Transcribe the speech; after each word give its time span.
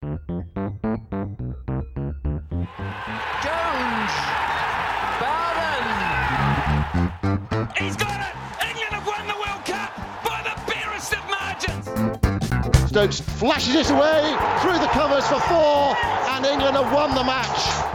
Jones. 0.00 0.14
Barron. 5.18 5.86
He's 7.76 7.96
got 7.96 8.20
it. 8.20 8.34
England 8.68 8.92
have 8.94 9.06
won 9.06 9.26
the 9.26 9.34
World 9.34 9.64
Cup 9.64 9.90
by 10.24 10.42
the 10.44 10.54
barest 10.70 11.12
of 11.14 11.24
margins. 11.28 11.86
Stokes 12.88 13.20
flashes 13.20 13.74
it 13.74 13.90
away 13.90 14.36
through 14.62 14.78
the 14.78 14.88
covers 14.92 15.26
for 15.26 15.40
four, 15.40 15.96
and 16.30 16.46
England 16.46 16.76
have 16.76 16.92
won 16.92 17.14
the 17.14 17.24
match. 17.24 17.87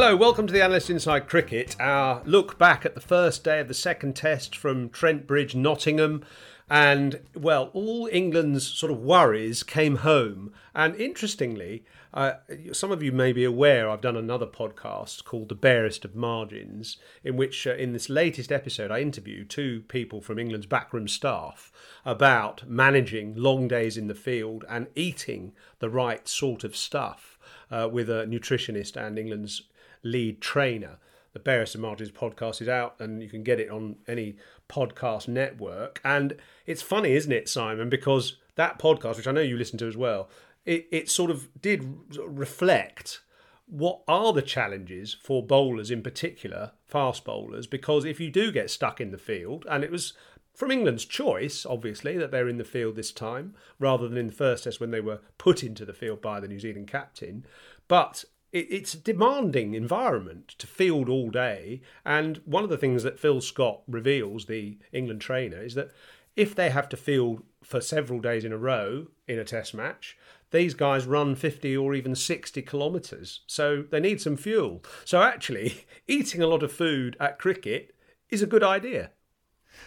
Hello, 0.00 0.14
welcome 0.14 0.46
to 0.46 0.52
the 0.52 0.62
Analyst 0.62 0.90
Inside 0.90 1.28
Cricket. 1.28 1.74
Our 1.80 2.22
look 2.24 2.56
back 2.56 2.86
at 2.86 2.94
the 2.94 3.00
first 3.00 3.42
day 3.42 3.58
of 3.58 3.66
the 3.66 3.74
second 3.74 4.14
test 4.14 4.54
from 4.54 4.90
Trent 4.90 5.26
Bridge, 5.26 5.56
Nottingham. 5.56 6.24
And, 6.70 7.18
well, 7.34 7.72
all 7.72 8.08
England's 8.12 8.64
sort 8.64 8.92
of 8.92 9.00
worries 9.00 9.64
came 9.64 9.96
home. 9.96 10.52
And 10.72 10.94
interestingly, 10.94 11.84
uh, 12.14 12.34
some 12.70 12.92
of 12.92 13.02
you 13.02 13.10
may 13.10 13.32
be 13.32 13.42
aware 13.42 13.90
I've 13.90 14.00
done 14.00 14.16
another 14.16 14.46
podcast 14.46 15.24
called 15.24 15.48
The 15.48 15.56
Barest 15.56 16.04
of 16.04 16.14
Margins, 16.14 16.98
in 17.24 17.36
which, 17.36 17.66
uh, 17.66 17.74
in 17.74 17.92
this 17.92 18.08
latest 18.08 18.52
episode, 18.52 18.92
I 18.92 19.00
interview 19.00 19.44
two 19.44 19.82
people 19.88 20.20
from 20.20 20.38
England's 20.38 20.66
backroom 20.66 21.08
staff 21.08 21.72
about 22.04 22.68
managing 22.68 23.34
long 23.34 23.66
days 23.66 23.96
in 23.96 24.06
the 24.06 24.14
field 24.14 24.64
and 24.68 24.86
eating 24.94 25.54
the 25.80 25.90
right 25.90 26.28
sort 26.28 26.62
of 26.62 26.76
stuff 26.76 27.36
uh, 27.68 27.88
with 27.90 28.08
a 28.08 28.26
nutritionist 28.26 28.96
and 28.96 29.18
England's 29.18 29.62
lead 30.02 30.40
trainer. 30.40 30.98
The 31.32 31.38
Barest 31.38 31.74
of 31.74 31.82
Margins 31.82 32.10
podcast 32.10 32.60
is 32.62 32.68
out 32.68 32.96
and 32.98 33.22
you 33.22 33.28
can 33.28 33.42
get 33.42 33.60
it 33.60 33.70
on 33.70 33.96
any 34.08 34.36
podcast 34.68 35.28
network. 35.28 36.00
And 36.04 36.36
it's 36.66 36.82
funny, 36.82 37.12
isn't 37.12 37.30
it, 37.32 37.48
Simon? 37.48 37.88
Because 37.88 38.36
that 38.56 38.78
podcast, 38.78 39.16
which 39.16 39.26
I 39.26 39.32
know 39.32 39.40
you 39.40 39.56
listen 39.56 39.78
to 39.78 39.86
as 39.86 39.96
well, 39.96 40.28
it, 40.64 40.88
it 40.90 41.10
sort 41.10 41.30
of 41.30 41.48
did 41.60 42.18
reflect 42.18 43.20
what 43.66 44.00
are 44.08 44.32
the 44.32 44.42
challenges 44.42 45.14
for 45.22 45.44
bowlers 45.44 45.90
in 45.90 46.02
particular, 46.02 46.72
fast 46.86 47.24
bowlers, 47.24 47.66
because 47.66 48.04
if 48.04 48.18
you 48.18 48.30
do 48.30 48.50
get 48.50 48.70
stuck 48.70 49.00
in 49.00 49.10
the 49.10 49.18
field, 49.18 49.66
and 49.70 49.84
it 49.84 49.90
was 49.90 50.14
from 50.54 50.70
England's 50.70 51.04
choice, 51.04 51.64
obviously, 51.64 52.16
that 52.16 52.30
they're 52.30 52.48
in 52.48 52.58
the 52.58 52.64
field 52.64 52.96
this 52.96 53.12
time, 53.12 53.54
rather 53.78 54.08
than 54.08 54.18
in 54.18 54.28
the 54.28 54.32
first 54.32 54.64
test 54.64 54.80
when 54.80 54.90
they 54.90 55.00
were 55.00 55.20
put 55.36 55.62
into 55.62 55.84
the 55.84 55.92
field 55.92 56.20
by 56.20 56.40
the 56.40 56.48
New 56.48 56.58
Zealand 56.58 56.88
captain. 56.88 57.44
But 57.86 58.24
it's 58.52 58.94
a 58.94 58.98
demanding 58.98 59.74
environment 59.74 60.48
to 60.58 60.66
field 60.66 61.08
all 61.08 61.30
day. 61.30 61.82
And 62.04 62.40
one 62.44 62.64
of 62.64 62.70
the 62.70 62.78
things 62.78 63.02
that 63.02 63.20
Phil 63.20 63.40
Scott 63.40 63.82
reveals, 63.86 64.46
the 64.46 64.78
England 64.92 65.20
trainer, 65.20 65.62
is 65.62 65.74
that 65.74 65.90
if 66.36 66.54
they 66.54 66.70
have 66.70 66.88
to 66.90 66.96
field 66.96 67.42
for 67.62 67.80
several 67.80 68.20
days 68.20 68.44
in 68.44 68.52
a 68.52 68.58
row 68.58 69.08
in 69.26 69.38
a 69.38 69.44
test 69.44 69.74
match, 69.74 70.16
these 70.50 70.72
guys 70.72 71.04
run 71.04 71.34
50 71.34 71.76
or 71.76 71.94
even 71.94 72.14
60 72.14 72.62
kilometres. 72.62 73.40
So 73.46 73.84
they 73.90 74.00
need 74.00 74.20
some 74.20 74.36
fuel. 74.36 74.82
So 75.04 75.20
actually, 75.20 75.84
eating 76.08 76.40
a 76.40 76.46
lot 76.46 76.62
of 76.62 76.72
food 76.72 77.16
at 77.20 77.38
cricket 77.38 77.94
is 78.30 78.42
a 78.42 78.46
good 78.46 78.62
idea. 78.62 79.10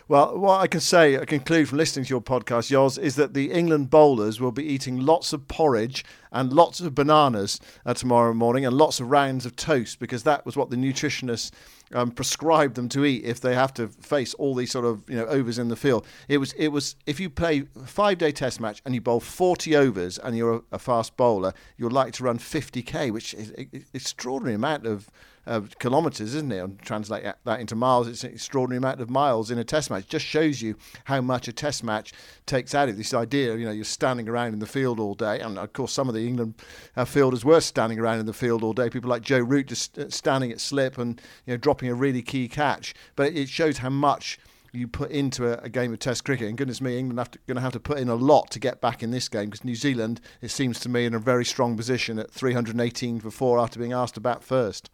Well, 0.08 0.38
what 0.38 0.62
I 0.62 0.68
can 0.68 0.80
say, 0.80 1.18
I 1.18 1.26
conclude 1.26 1.70
from 1.70 1.78
listening 1.78 2.06
to 2.06 2.10
your 2.10 2.22
podcast, 2.22 2.72
Yoz, 2.72 2.98
is 2.98 3.16
that 3.16 3.34
the 3.34 3.52
England 3.52 3.90
bowlers 3.90 4.40
will 4.40 4.52
be 4.52 4.66
eating 4.66 5.00
lots 5.00 5.34
of 5.34 5.48
porridge 5.48 6.06
and 6.32 6.54
lots 6.54 6.80
of 6.80 6.96
bananas 6.96 7.60
uh, 7.86 7.94
tomorrow 7.94 8.34
morning 8.34 8.66
and 8.66 8.76
lots 8.76 9.00
of 9.00 9.10
rounds 9.10 9.46
of 9.46 9.56
toast 9.56 10.00
because 10.00 10.24
that 10.24 10.46
was 10.46 10.56
what 10.56 10.70
the 10.70 10.76
nutritionists 10.76 11.52
um, 11.94 12.12
prescribed 12.12 12.76
them 12.76 12.88
to 12.90 13.06
eat 13.06 13.24
if 13.24 13.42
they 13.42 13.54
have 13.54 13.74
to 13.74 13.88
face 13.88 14.34
all 14.36 14.56
these 14.56 14.72
sort 14.72 14.86
of 14.86 15.10
you 15.10 15.16
know 15.16 15.26
overs 15.26 15.60
in 15.60 15.68
the 15.68 15.76
field. 15.76 16.06
It 16.28 16.38
was 16.38 16.54
it 16.54 16.70
was 16.70 16.96
if 17.06 17.20
you 17.20 17.30
play 17.30 17.64
a 17.76 17.86
five 17.86 18.18
day 18.18 18.32
test 18.32 18.60
match 18.60 18.82
and 18.86 18.96
you 18.96 19.02
bowl 19.02 19.20
40 19.20 19.76
overs 19.76 20.18
and 20.18 20.38
you're 20.38 20.56
a, 20.56 20.62
a 20.74 20.80
fast 20.80 21.18
bowler, 21.18 21.54
you're 21.78 21.90
likely 21.90 22.12
to 22.14 22.24
run 22.24 22.40
50k, 22.40 23.12
which 23.12 23.34
is 23.34 23.52
an 23.52 23.86
extraordinary 23.94 24.56
amount 24.56 24.86
of 24.86 25.10
uh, 25.48 25.62
kilometres, 25.80 26.36
isn't 26.36 26.52
it? 26.52 26.60
And 26.60 26.80
translate 26.80 27.26
that 27.44 27.60
into 27.60 27.76
miles, 27.76 28.08
it's 28.08 28.24
an 28.24 28.32
extraordinary 28.32 28.78
amount 28.78 29.02
of 29.02 29.10
miles 29.10 29.50
in 29.50 29.58
a 29.58 29.64
test 29.64 29.90
match. 29.90 30.04
It 30.04 30.10
Just 30.10 30.26
shows 30.26 30.62
you 30.62 30.76
how 31.06 31.22
much 31.22 31.48
a 31.48 31.54
test 31.54 31.84
match 31.84 32.14
takes 32.46 32.76
out 32.76 32.90
of 32.90 32.98
this 32.98 33.14
idea. 33.14 33.56
You 33.56 33.66
know, 33.66 33.72
you're 33.72 33.84
standing 33.84 34.30
around 34.30 34.54
in 34.54 34.60
the 34.60 34.68
field 34.68 35.00
all 35.00 35.16
day, 35.16 35.40
and 35.40 35.58
of 35.58 35.74
course, 35.74 35.92
some 35.94 36.08
of 36.08 36.16
the 36.16 36.21
England 36.28 36.56
uh, 36.96 37.06
fielders 37.06 37.46
were 37.46 37.62
standing 37.62 38.00
around 38.00 38.20
in 38.20 38.26
the 38.26 38.34
field 38.34 38.64
all 38.64 38.74
day. 38.74 38.90
People 38.90 39.10
like 39.10 39.22
Joe 39.22 39.40
Root 39.40 39.68
just 39.68 39.98
uh, 39.98 40.10
standing 40.10 40.52
at 40.52 40.60
slip 40.60 40.98
and 40.98 41.22
you 41.46 41.54
know 41.54 41.58
dropping 41.58 41.90
a 41.90 41.96
really 41.96 42.22
key 42.22 42.48
catch. 42.48 42.94
But 43.16 43.34
it 43.34 43.50
shows 43.50 43.80
how 43.80 43.90
much 43.90 44.40
you 44.74 44.88
put 44.88 45.12
into 45.12 45.48
a, 45.48 45.64
a, 45.64 45.70
game 45.70 45.92
of 45.92 46.00
Test 46.00 46.24
cricket. 46.24 46.48
And 46.48 46.58
goodness 46.58 46.82
me, 46.82 46.98
England 46.98 47.20
are 47.20 47.40
going 47.46 47.56
to 47.56 47.62
have 47.62 47.74
to 47.74 47.80
put 47.80 48.00
in 48.00 48.10
a 48.10 48.16
lot 48.16 48.50
to 48.52 48.60
get 48.60 48.80
back 48.80 49.04
in 49.04 49.12
this 49.12 49.28
game 49.28 49.50
because 49.50 49.66
New 49.66 49.76
Zealand, 49.76 50.22
it 50.42 50.50
seems 50.50 50.80
to 50.82 50.90
me, 50.90 51.06
in 51.06 51.14
a 51.14 51.20
very 51.20 51.46
strong 51.46 51.76
position 51.76 52.18
at 52.20 52.32
318 52.32 53.20
for 53.20 53.32
four 53.32 53.60
after 53.60 53.80
being 53.80 53.94
asked 53.94 54.16
to 54.16 54.22
bat 54.22 54.44
first. 54.44 54.90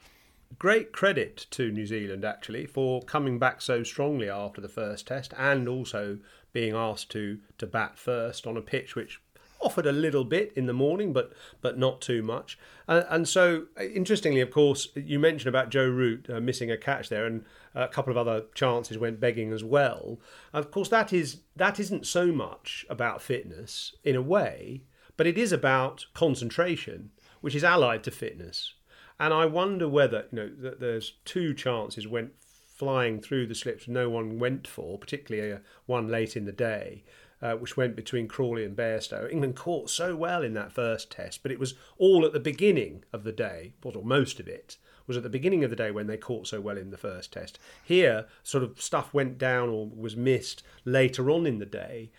Great 0.58 0.94
credit 0.94 1.46
to 1.52 1.72
New 1.72 1.86
Zealand 1.86 2.24
actually 2.24 2.66
for 2.66 3.02
coming 3.04 3.38
back 3.38 3.62
so 3.62 3.84
strongly 3.84 4.30
after 4.30 4.62
the 4.62 4.70
first 4.70 5.08
test 5.08 5.34
and 5.38 5.68
also 5.68 6.20
being 6.54 6.74
asked 6.74 7.12
to 7.12 7.40
to 7.58 7.68
bat 7.68 7.98
first 7.98 8.48
on 8.48 8.56
a 8.56 8.62
pitch 8.62 8.96
which 8.96 9.20
offered 9.60 9.86
a 9.86 9.92
little 9.92 10.24
bit 10.24 10.54
in 10.56 10.66
the 10.66 10.74
morning, 10.74 11.14
but 11.14 11.34
but 11.62 11.78
not 11.78 12.02
too 12.02 12.22
much. 12.22 12.58
And, 12.88 13.06
and 13.10 13.28
so, 13.28 13.66
interestingly, 13.80 14.42
of 14.42 14.52
course, 14.52 14.88
you 14.96 15.20
mentioned 15.20 15.50
about 15.50 15.70
Joe 15.70 15.88
Root 15.88 16.30
uh, 16.30 16.40
missing 16.40 16.72
a 16.72 16.78
catch 16.78 17.10
there, 17.10 17.26
and 17.26 17.44
a 17.76 17.88
couple 17.88 18.12
of 18.12 18.18
other 18.18 18.46
chances 18.54 18.98
went 18.98 19.20
begging 19.20 19.52
as 19.52 19.64
well. 19.64 20.20
Of 20.54 20.72
course, 20.72 20.90
that 20.90 21.14
is 21.14 21.42
that 21.56 21.80
isn't 21.80 22.06
so 22.06 22.28
much 22.28 22.86
about 22.90 23.22
fitness 23.22 23.96
in 24.04 24.16
a 24.16 24.22
way, 24.22 24.84
but 25.16 25.28
it 25.28 25.38
is 25.38 25.52
about 25.52 26.06
concentration, 26.14 27.12
which 27.42 27.56
is 27.56 27.64
allied 27.64 28.04
to 28.04 28.12
fitness. 28.12 28.74
And 29.20 29.34
I 29.34 29.46
wonder 29.46 29.90
whether 29.90 30.26
you 30.32 30.36
know 30.36 30.50
that 30.62 30.80
there's 30.80 31.14
two 31.26 31.54
chances 31.54 32.08
went 32.08 32.34
flying 32.78 33.20
through 33.20 33.48
the 33.48 33.56
slips 33.56 33.88
no 33.88 34.08
one 34.08 34.38
went 34.38 34.68
for, 34.68 35.00
particularly 35.00 35.52
uh, 35.52 35.58
one 35.88 36.08
late 36.08 36.38
in 36.38 36.46
the 36.46 36.52
day 36.52 37.04
uh, 37.42 37.54
which 37.54 37.78
went 37.78 37.96
between 37.96 38.28
Crawley 38.28 38.64
and 38.64 38.76
Bairstow. 38.76 39.32
England 39.32 39.56
caught 39.56 39.90
so 39.90 40.16
well 40.16 40.44
in 40.44 40.54
that 40.54 40.72
first 40.72 41.12
test, 41.12 41.44
but 41.44 41.52
it 41.52 41.60
was 41.60 41.76
all 41.98 42.26
at 42.26 42.34
the 42.34 42.40
beginning 42.40 43.04
of 43.14 43.24
the 43.24 43.32
day, 43.32 43.74
or 43.84 44.04
most 44.04 44.40
of 44.40 44.48
it, 44.48 44.78
was 45.06 45.18
at 45.18 45.24
the 45.24 45.30
beginning 45.30 45.64
of 45.64 45.70
the 45.70 45.76
day 45.76 45.92
when 45.92 46.08
they 46.08 46.18
caught 46.18 46.48
so 46.48 46.60
well 46.60 46.78
in 46.78 46.90
the 46.90 46.98
first 46.98 47.32
test. 47.32 47.58
Here, 47.84 48.26
sort 48.44 48.64
of 48.64 48.82
stuff 48.82 49.14
went 49.14 49.38
down 49.38 49.70
or 49.70 49.88
was 49.88 50.16
missed 50.16 50.64
later 50.84 51.32
on 51.32 51.46
in 51.46 51.60
the 51.60 51.66
day. 51.66 52.12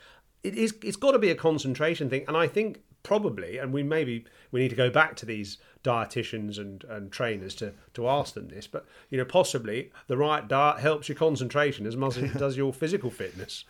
It 0.42 0.54
is. 0.54 0.74
It's 0.82 0.96
got 0.96 1.12
to 1.12 1.18
be 1.18 1.30
a 1.30 1.34
concentration 1.34 2.08
thing, 2.08 2.24
and 2.26 2.36
I 2.36 2.46
think 2.46 2.80
probably, 3.02 3.58
and 3.58 3.72
we 3.72 3.82
maybe 3.82 4.24
we 4.50 4.60
need 4.60 4.68
to 4.68 4.76
go 4.76 4.90
back 4.90 5.16
to 5.16 5.26
these 5.26 5.58
dietitians 5.84 6.58
and, 6.58 6.84
and 6.84 7.10
trainers 7.12 7.54
to, 7.56 7.72
to 7.94 8.08
ask 8.08 8.34
them 8.34 8.48
this, 8.48 8.66
but 8.66 8.86
you 9.10 9.18
know, 9.18 9.24
possibly 9.24 9.90
the 10.06 10.16
right 10.16 10.48
diet 10.48 10.80
helps 10.80 11.08
your 11.08 11.16
concentration 11.16 11.86
as 11.86 11.96
much 11.96 12.16
as 12.16 12.24
it 12.24 12.34
does 12.38 12.56
your 12.56 12.72
physical 12.72 13.10
fitness. 13.10 13.64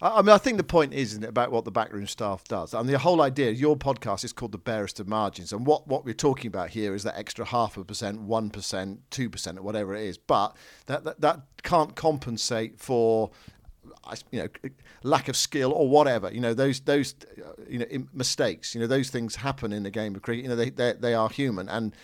I 0.00 0.20
mean, 0.20 0.30
I 0.30 0.38
think 0.38 0.58
the 0.58 0.64
point 0.64 0.92
is 0.92 1.12
isn't 1.12 1.24
it, 1.24 1.28
about 1.28 1.50
what 1.50 1.64
the 1.64 1.70
backroom 1.70 2.06
staff 2.06 2.44
does. 2.44 2.74
I 2.74 2.80
and 2.80 2.86
mean, 2.86 2.92
the 2.92 2.98
whole 2.98 3.22
idea, 3.22 3.50
your 3.50 3.76
podcast 3.76 4.24
is 4.24 4.32
called 4.32 4.52
The 4.52 4.58
Barest 4.58 5.00
of 5.00 5.08
Margins. 5.08 5.52
And 5.52 5.66
what, 5.66 5.88
what 5.88 6.04
we're 6.04 6.14
talking 6.14 6.48
about 6.48 6.70
here 6.70 6.94
is 6.94 7.02
that 7.04 7.16
extra 7.16 7.44
half 7.44 7.76
a 7.76 7.84
percent, 7.84 8.26
1%, 8.26 8.98
2%, 9.10 9.56
or 9.56 9.62
whatever 9.62 9.94
it 9.94 10.04
is. 10.04 10.18
But 10.18 10.56
that, 10.86 11.04
that, 11.04 11.20
that 11.20 11.40
can't 11.62 11.94
compensate 11.94 12.78
for 12.78 13.30
you 14.30 14.40
know 14.40 14.48
lack 15.02 15.28
of 15.28 15.36
skill 15.36 15.72
or 15.72 15.88
whatever 15.88 16.32
you 16.32 16.40
know 16.40 16.54
those 16.54 16.80
those 16.80 17.14
uh, 17.38 17.50
you 17.68 17.78
know 17.78 17.86
mistakes 18.12 18.74
you 18.74 18.80
know 18.80 18.86
those 18.86 19.10
things 19.10 19.36
happen 19.36 19.72
in 19.72 19.82
the 19.82 19.90
game 19.90 20.14
of 20.14 20.22
cricket 20.22 20.44
you 20.44 20.48
know 20.48 20.56
they 20.56 20.70
they, 20.70 20.92
they 20.92 21.14
are 21.14 21.28
human 21.28 21.68
and 21.68 21.94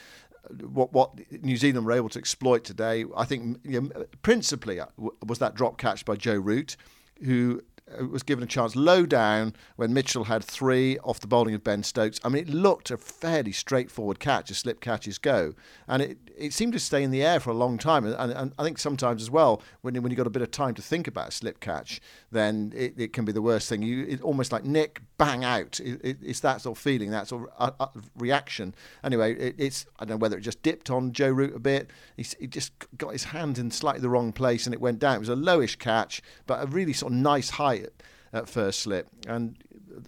what 0.61 0.93
what 0.93 1.13
New 1.43 1.57
Zealand 1.57 1.87
were 1.87 1.93
able 1.93 2.09
to 2.09 2.19
exploit 2.19 2.65
today 2.65 3.05
I 3.17 3.25
think 3.25 3.59
you 3.65 3.81
know, 3.83 4.05
principally 4.23 4.81
uh, 4.81 4.87
was 5.27 5.39
that 5.39 5.55
drop 5.55 5.79
catch 5.79 6.05
by 6.05 6.17
Joe 6.17 6.37
Root 6.37 6.77
who 7.25 7.61
uh, 7.61 7.72
Uh, 7.91 8.07
was 8.07 8.23
given 8.23 8.45
a 8.45 8.47
chance 8.47 8.77
low 8.77 9.05
down 9.05 9.55
when 9.77 9.93
Mitchell 9.93 10.25
had 10.25 10.45
three 10.45 10.99
off 10.99 11.21
the 11.21 11.27
bowling 11.27 11.55
of 11.55 11.65
Ben 11.65 11.83
Stokes. 11.83 12.21
I 12.25 12.29
mean, 12.29 12.43
it 12.43 12.49
looked 12.49 12.91
a 12.91 12.97
fairly 12.97 13.53
straightforward 13.53 14.21
catch 14.21 14.51
as 14.51 14.59
slip 14.59 14.81
catches 14.81 15.19
go, 15.19 15.55
and 15.89 16.03
it, 16.03 16.19
it 16.43 16.53
seemed 16.53 16.73
to 16.73 16.79
stay 16.79 17.03
in 17.03 17.11
the 17.11 17.23
air 17.23 17.39
for 17.39 17.51
a 17.51 17.55
long 17.55 17.79
time. 17.79 18.05
And, 18.05 18.33
and 18.33 18.53
I 18.59 18.65
think 18.65 18.79
sometimes 18.79 19.23
as 19.23 19.31
well, 19.31 19.63
when 19.83 19.95
when 20.03 20.11
you've 20.11 20.17
got 20.17 20.27
a 20.27 20.31
bit 20.31 20.43
of 20.43 20.51
time 20.51 20.75
to 20.75 20.83
think 20.83 21.07
about 21.07 21.29
a 21.29 21.31
slip 21.31 21.61
catch, 21.61 22.01
then 22.31 22.73
it, 22.75 22.95
it 22.97 23.13
can 23.13 23.25
be 23.25 23.33
the 23.33 23.43
worst 23.43 23.69
thing. 23.69 23.83
You 23.83 24.05
it 24.09 24.21
almost 24.23 24.51
like 24.51 24.65
nick 24.65 25.01
bang 25.19 25.45
out. 25.45 25.79
It, 25.81 26.19
it's 26.21 26.41
that 26.41 26.61
sort 26.61 26.77
of 26.77 26.83
feeling, 26.83 27.11
that 27.11 27.29
sort 27.29 27.49
of 27.57 27.75
uh, 27.81 27.85
uh, 27.85 28.01
reaction. 28.17 28.75
Anyway, 29.05 29.35
it's 29.35 29.87
I 29.99 30.05
don't 30.05 30.17
know 30.17 30.23
whether 30.23 30.37
it 30.37 30.43
just 30.43 30.63
dipped 30.63 30.91
on 30.91 31.13
Joe 31.13 31.31
Root 31.31 31.55
a 31.55 31.61
bit. 31.61 31.91
He, 32.17 32.27
he 32.41 32.47
just 32.47 32.73
got 32.99 33.13
his 33.13 33.25
hand 33.25 33.59
in 33.59 33.71
slightly 33.71 34.01
the 34.01 34.11
wrong 34.11 34.33
place 34.33 34.67
and 34.67 34.75
it 34.75 34.81
went 34.81 34.99
down. 34.99 35.17
It 35.17 35.21
was 35.21 35.29
a 35.29 35.37
lowish 35.37 35.79
catch, 35.79 36.23
but 36.47 36.63
a 36.63 36.67
really 36.67 36.93
sort 36.93 37.13
of 37.13 37.19
nice 37.19 37.51
height 37.51 37.85
at, 37.85 37.93
at 38.33 38.49
first 38.49 38.81
slip. 38.81 39.09
And 39.29 39.57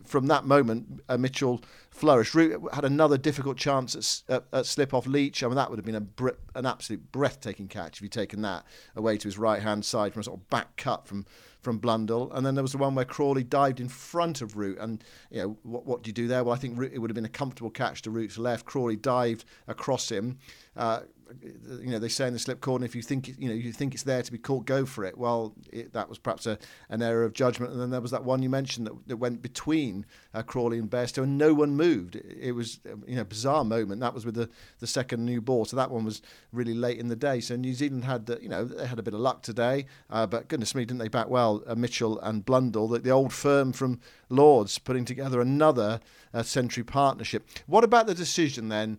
from 0.04 0.26
that 0.28 0.44
moment, 0.44 1.00
uh, 1.08 1.16
Mitchell 1.16 1.62
flourished. 1.90 2.34
Root 2.34 2.60
had 2.72 2.84
another 2.84 3.16
difficult 3.16 3.56
chance 3.56 4.22
at, 4.28 4.34
at, 4.34 4.44
at, 4.52 4.66
slip 4.66 4.92
off 4.92 5.06
Leach. 5.06 5.42
I 5.42 5.46
mean, 5.46 5.56
that 5.56 5.70
would 5.70 5.78
have 5.78 5.86
been 5.86 5.94
a 5.94 6.32
an 6.58 6.66
absolute 6.66 7.12
breathtaking 7.12 7.68
catch 7.68 7.98
if 7.98 8.02
he'd 8.02 8.12
taken 8.12 8.42
that 8.42 8.64
away 8.96 9.16
to 9.16 9.28
his 9.28 9.38
right 9.38 9.62
hand 9.62 9.84
side 9.84 10.12
from 10.12 10.20
a 10.20 10.24
sort 10.24 10.40
of 10.40 10.50
back 10.50 10.76
cut 10.76 11.06
from 11.06 11.26
from 11.64 11.78
Blundell. 11.78 12.30
And 12.32 12.46
then 12.46 12.54
there 12.54 12.62
was 12.62 12.72
the 12.72 12.78
one 12.78 12.94
where 12.94 13.04
Crawley 13.04 13.42
dived 13.42 13.80
in 13.80 13.88
front 13.88 14.42
of 14.42 14.56
Root. 14.56 14.78
And, 14.78 15.02
you 15.30 15.42
know, 15.42 15.56
what, 15.62 15.86
what 15.86 16.02
do 16.02 16.08
you 16.08 16.12
do 16.12 16.28
there? 16.28 16.44
Well, 16.44 16.54
I 16.54 16.58
think 16.58 16.78
Root, 16.78 16.92
it 16.92 16.98
would 16.98 17.10
have 17.10 17.14
been 17.14 17.24
a 17.24 17.28
comfortable 17.30 17.70
catch 17.70 18.02
to 18.02 18.10
Root's 18.10 18.38
left. 18.38 18.66
Crawley 18.66 18.96
dived 18.96 19.46
across 19.66 20.10
him. 20.10 20.38
Uh, 20.76 21.00
you 21.42 21.90
know, 21.90 21.98
they 21.98 22.08
say 22.08 22.26
in 22.26 22.32
the 22.32 22.38
slip 22.38 22.60
corner, 22.60 22.84
if 22.84 22.94
you 22.94 23.02
think 23.02 23.28
you 23.38 23.48
know 23.48 23.54
you 23.54 23.72
think 23.72 23.94
it's 23.94 24.02
there 24.02 24.22
to 24.22 24.32
be 24.32 24.38
caught, 24.38 24.64
go 24.64 24.86
for 24.86 25.04
it. 25.04 25.16
Well, 25.16 25.54
it, 25.72 25.92
that 25.92 26.08
was 26.08 26.18
perhaps 26.18 26.46
a, 26.46 26.58
an 26.88 27.02
error 27.02 27.24
of 27.24 27.32
judgment. 27.32 27.72
And 27.72 27.80
then 27.80 27.90
there 27.90 28.00
was 28.00 28.10
that 28.10 28.24
one 28.24 28.42
you 28.42 28.48
mentioned 28.48 28.86
that, 28.86 29.08
that 29.08 29.16
went 29.16 29.42
between 29.42 30.06
uh, 30.32 30.42
Crawley 30.42 30.78
and 30.78 30.90
Bairstow, 30.90 31.22
and 31.22 31.38
no 31.38 31.54
one 31.54 31.76
moved. 31.76 32.16
It, 32.16 32.36
it 32.40 32.52
was 32.52 32.80
you 33.06 33.16
know 33.16 33.24
bizarre 33.24 33.64
moment. 33.64 34.00
That 34.00 34.14
was 34.14 34.24
with 34.24 34.34
the, 34.34 34.48
the 34.80 34.86
second 34.86 35.24
new 35.24 35.40
ball, 35.40 35.64
so 35.64 35.76
that 35.76 35.90
one 35.90 36.04
was 36.04 36.22
really 36.52 36.74
late 36.74 36.98
in 36.98 37.08
the 37.08 37.16
day. 37.16 37.40
So 37.40 37.56
New 37.56 37.74
Zealand 37.74 38.04
had 38.04 38.26
the, 38.26 38.38
you 38.40 38.48
know 38.48 38.64
they 38.64 38.86
had 38.86 38.98
a 38.98 39.02
bit 39.02 39.14
of 39.14 39.20
luck 39.20 39.42
today, 39.42 39.86
uh, 40.10 40.26
but 40.26 40.48
goodness 40.48 40.74
me, 40.74 40.84
didn't 40.84 41.00
they 41.00 41.08
back 41.08 41.28
well? 41.28 41.62
Uh, 41.66 41.74
Mitchell 41.74 42.18
and 42.20 42.44
Blundell, 42.44 42.88
the, 42.88 42.98
the, 42.98 43.10
old 43.10 43.32
firm 43.32 43.72
from 43.72 44.00
Lords, 44.28 44.78
putting 44.78 45.04
together 45.04 45.40
another 45.40 46.00
uh, 46.32 46.42
century 46.42 46.84
partnership. 46.84 47.46
What 47.66 47.84
about 47.84 48.06
the 48.06 48.14
decision 48.14 48.68
then? 48.68 48.98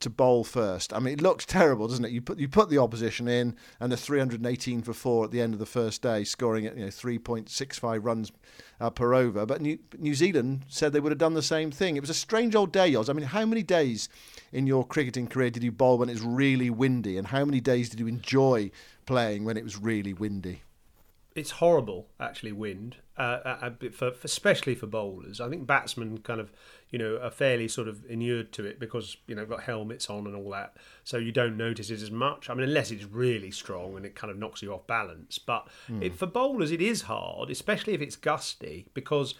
To 0.00 0.10
bowl 0.10 0.44
first. 0.44 0.92
I 0.92 0.98
mean, 0.98 1.14
it 1.14 1.22
looks 1.22 1.46
terrible, 1.46 1.88
doesn't 1.88 2.04
it? 2.04 2.10
You 2.10 2.20
put 2.20 2.38
you 2.38 2.48
put 2.48 2.70
the 2.70 2.78
opposition 2.78 3.28
in, 3.28 3.56
and 3.78 3.92
the 3.92 3.96
318 3.96 4.82
for 4.82 4.92
four 4.92 5.24
at 5.24 5.30
the 5.30 5.40
end 5.40 5.52
of 5.52 5.60
the 5.60 5.66
first 5.66 6.02
day, 6.02 6.24
scoring 6.24 6.66
at 6.66 6.76
you 6.76 6.84
know 6.84 6.90
3.65 6.90 8.04
runs 8.04 8.32
uh, 8.80 8.90
per 8.90 9.14
over. 9.14 9.46
But 9.46 9.60
New, 9.60 9.78
New 9.98 10.14
Zealand 10.14 10.64
said 10.68 10.92
they 10.92 11.00
would 11.00 11.12
have 11.12 11.18
done 11.18 11.34
the 11.34 11.42
same 11.42 11.70
thing. 11.70 11.96
It 11.96 12.00
was 12.00 12.10
a 12.10 12.14
strange 12.14 12.54
old 12.54 12.72
day, 12.72 12.92
Yoz. 12.92 13.08
I 13.08 13.12
mean, 13.12 13.26
how 13.26 13.44
many 13.46 13.62
days 13.62 14.08
in 14.52 14.66
your 14.66 14.86
cricketing 14.86 15.28
career 15.28 15.50
did 15.50 15.62
you 15.62 15.72
bowl 15.72 15.98
when 15.98 16.08
it's 16.08 16.20
really 16.20 16.70
windy, 16.70 17.16
and 17.16 17.26
how 17.28 17.44
many 17.44 17.60
days 17.60 17.88
did 17.90 18.00
you 18.00 18.08
enjoy 18.08 18.70
playing 19.06 19.44
when 19.44 19.56
it 19.56 19.64
was 19.64 19.78
really 19.78 20.12
windy? 20.12 20.62
It's 21.34 21.52
horrible, 21.52 22.08
actually. 22.18 22.52
Wind, 22.52 22.96
uh, 23.16 23.40
uh 23.44 23.70
for, 23.92 24.10
for, 24.10 24.24
especially 24.24 24.74
for 24.74 24.86
bowlers. 24.86 25.40
I 25.40 25.48
think 25.48 25.66
batsmen 25.66 26.18
kind 26.18 26.40
of 26.40 26.50
you 26.90 26.98
know, 26.98 27.18
are 27.22 27.30
fairly 27.30 27.68
sort 27.68 27.86
of 27.86 28.04
inured 28.08 28.52
to 28.52 28.64
it 28.64 28.80
because, 28.80 29.16
you 29.28 29.34
know, 29.34 29.46
got 29.46 29.62
helmets 29.62 30.10
on 30.10 30.26
and 30.26 30.34
all 30.34 30.50
that. 30.50 30.76
So 31.04 31.18
you 31.18 31.30
don't 31.30 31.56
notice 31.56 31.90
it 31.90 32.02
as 32.02 32.10
much. 32.10 32.50
I 32.50 32.54
mean, 32.54 32.64
unless 32.64 32.90
it's 32.90 33.04
really 33.04 33.52
strong 33.52 33.96
and 33.96 34.04
it 34.04 34.16
kind 34.16 34.30
of 34.30 34.38
knocks 34.38 34.60
you 34.60 34.74
off 34.74 34.86
balance. 34.88 35.38
But 35.38 35.68
mm. 35.88 36.02
it, 36.02 36.16
for 36.16 36.26
bowlers, 36.26 36.72
it 36.72 36.82
is 36.82 37.02
hard, 37.02 37.48
especially 37.48 37.94
if 37.94 38.00
it's 38.00 38.16
gusty, 38.16 38.88
because, 38.92 39.34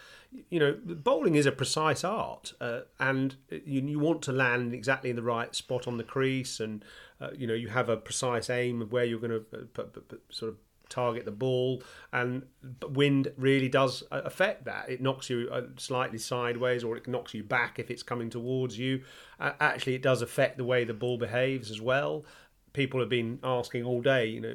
you 0.49 0.61
know, 0.61 0.77
bowling 0.85 1.35
is 1.35 1.47
a 1.47 1.53
precise 1.53 2.05
art 2.05 2.53
uh, 2.61 2.83
and 3.01 3.35
you, 3.51 3.81
you 3.83 3.99
want 3.99 4.23
to 4.23 4.33
land 4.33 4.73
exactly 4.73 5.11
in 5.11 5.17
the 5.17 5.23
right 5.23 5.55
spot 5.55 5.89
on 5.89 5.97
the 5.97 6.05
crease 6.05 6.61
and, 6.61 6.85
uh, 7.21 7.31
you 7.37 7.49
know, 7.49 7.55
you 7.55 7.69
have 7.69 7.89
a 7.89 7.97
precise 7.97 8.49
aim 8.49 8.81
of 8.81 8.93
where 8.93 9.05
you're 9.05 9.19
going 9.19 9.31
to 9.31 9.59
uh, 9.59 9.63
put, 9.75 10.21
sort 10.31 10.51
of 10.53 10.59
target 10.91 11.25
the 11.25 11.31
ball, 11.31 11.83
and 12.13 12.43
wind 12.89 13.33
really 13.37 13.69
does 13.69 14.03
uh, 14.11 14.23
affect 14.25 14.65
that. 14.65 14.91
It 14.91 15.01
knocks 15.01 15.31
you 15.31 15.49
uh, 15.51 15.63
slightly 15.77 16.19
sideways, 16.19 16.85
or 16.85 16.97
it 16.97 17.09
knocks 17.09 17.33
you 17.33 17.43
back 17.43 17.79
if 17.79 17.91
it's 17.91 18.03
coming 18.03 18.29
towards 18.29 18.79
you. 18.79 19.03
Actually, 19.41 19.95
it 19.95 20.03
does 20.03 20.21
affect 20.21 20.59
the 20.59 20.65
way 20.65 20.85
the 20.85 20.93
ball 20.93 21.17
behaves 21.17 21.71
as 21.71 21.81
well. 21.81 22.25
People 22.73 23.01
have 23.01 23.09
been 23.09 23.39
asking 23.43 23.85
all 23.85 24.03
day, 24.03 24.27
you 24.27 24.41
know, 24.41 24.55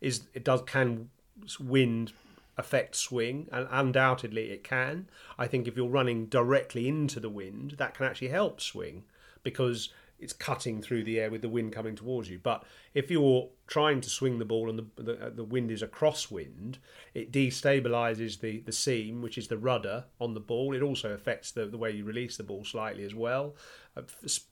is 0.00 0.26
it 0.34 0.44
does 0.44 0.62
can 0.62 1.10
wind 1.60 2.12
affect 2.56 2.94
swing 2.94 3.48
and 3.52 3.66
undoubtedly 3.70 4.52
it 4.52 4.62
can 4.62 5.08
i 5.38 5.46
think 5.46 5.66
if 5.66 5.76
you're 5.76 5.88
running 5.88 6.26
directly 6.26 6.86
into 6.86 7.18
the 7.18 7.28
wind 7.28 7.74
that 7.78 7.94
can 7.94 8.06
actually 8.06 8.28
help 8.28 8.60
swing 8.60 9.02
because 9.42 9.88
it's 10.18 10.32
cutting 10.32 10.80
through 10.80 11.04
the 11.04 11.20
air 11.20 11.30
with 11.30 11.42
the 11.42 11.48
wind 11.48 11.72
coming 11.72 11.96
towards 11.96 12.30
you. 12.30 12.38
But 12.42 12.64
if 12.94 13.10
you're 13.10 13.48
trying 13.66 14.00
to 14.00 14.10
swing 14.10 14.38
the 14.38 14.44
ball 14.44 14.70
and 14.70 14.78
the, 14.78 15.02
the, 15.02 15.26
uh, 15.26 15.30
the 15.30 15.44
wind 15.44 15.70
is 15.70 15.82
a 15.82 15.88
crosswind, 15.88 16.76
it 17.14 17.32
destabilizes 17.32 18.40
the, 18.40 18.60
the 18.60 18.72
seam, 18.72 19.22
which 19.22 19.36
is 19.36 19.48
the 19.48 19.58
rudder 19.58 20.04
on 20.20 20.34
the 20.34 20.40
ball. 20.40 20.74
It 20.74 20.82
also 20.82 21.10
affects 21.12 21.50
the, 21.50 21.66
the 21.66 21.78
way 21.78 21.90
you 21.90 22.04
release 22.04 22.36
the 22.36 22.42
ball 22.42 22.64
slightly 22.64 23.04
as 23.04 23.14
well. 23.14 23.54
Uh, 23.96 24.02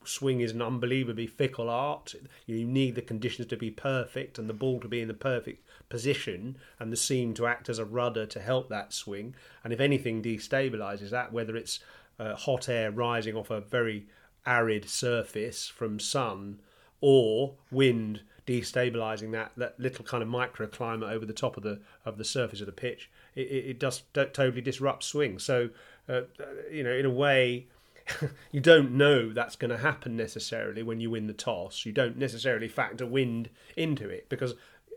swing 0.05 0.41
is 0.41 0.53
an 0.53 0.63
unbelievably 0.63 1.27
fickle 1.27 1.71
art. 1.71 2.15
You 2.47 2.65
need 2.65 2.95
the 2.95 3.03
conditions 3.03 3.49
to 3.49 3.57
be 3.57 3.71
perfect 3.71 4.39
and 4.39 4.49
the 4.49 4.55
ball 4.55 4.81
to 4.81 4.89
be 4.89 5.01
in 5.01 5.09
the 5.09 5.15
perfect 5.15 5.67
position 5.89 6.59
and 6.79 6.93
the 6.93 6.97
seam 6.97 7.35
to 7.35 7.47
act 7.47 7.69
as 7.69 7.79
a 7.79 7.85
rudder 7.85 8.27
to 8.27 8.41
help 8.41 8.69
that 8.69 8.93
swing. 8.93 9.35
And 9.65 9.73
if 9.73 9.81
anything 9.81 10.23
destabilizes 10.23 11.11
that, 11.11 11.33
whether 11.33 11.57
it's 11.57 11.81
uh, 12.19 12.35
hot 12.35 12.69
air 12.69 12.91
rising 12.91 13.37
off 13.37 13.51
a 13.51 13.61
very 13.61 14.07
arid 14.47 14.89
surface 14.89 15.69
from 15.69 15.99
sun 15.99 16.61
or 17.01 17.55
wind 17.71 18.21
destabilizing 18.47 19.33
that, 19.33 19.53
that 19.57 19.79
little 19.79 20.05
kind 20.05 20.23
of 20.23 20.29
microclimate 20.29 21.11
over 21.11 21.25
the 21.25 21.33
top 21.33 21.57
of 21.57 21.63
the 21.63 21.81
of 22.05 22.19
the 22.19 22.25
surface 22.25 22.61
of 22.61 22.67
the 22.67 22.73
pitch, 22.73 23.11
it, 23.35 23.41
it, 23.41 23.79
does 23.79 24.03
totally 24.15 24.61
disrupt 24.61 25.05
swing. 25.05 25.39
So, 25.39 25.71
uh, 26.09 26.23
you 26.71 26.83
know, 26.83 26.93
in 26.93 27.07
a 27.07 27.11
way, 27.11 27.69
you 28.53 28.61
don't 28.61 28.93
know 28.93 29.33
that's 29.33 29.57
going 29.57 29.71
to 29.71 29.79
happen 29.79 30.17
necessarily 30.17 30.83
when 30.83 31.01
you 31.01 31.11
win 31.11 31.29
the 31.29 31.33
toss. 31.33 31.87
You 31.87 31.93
don't 31.93 32.17
necessarily 32.17 32.69
factor 32.69 33.07
wind 33.07 33.49
into 33.77 34.09
it 34.09 34.29
because 34.29 34.55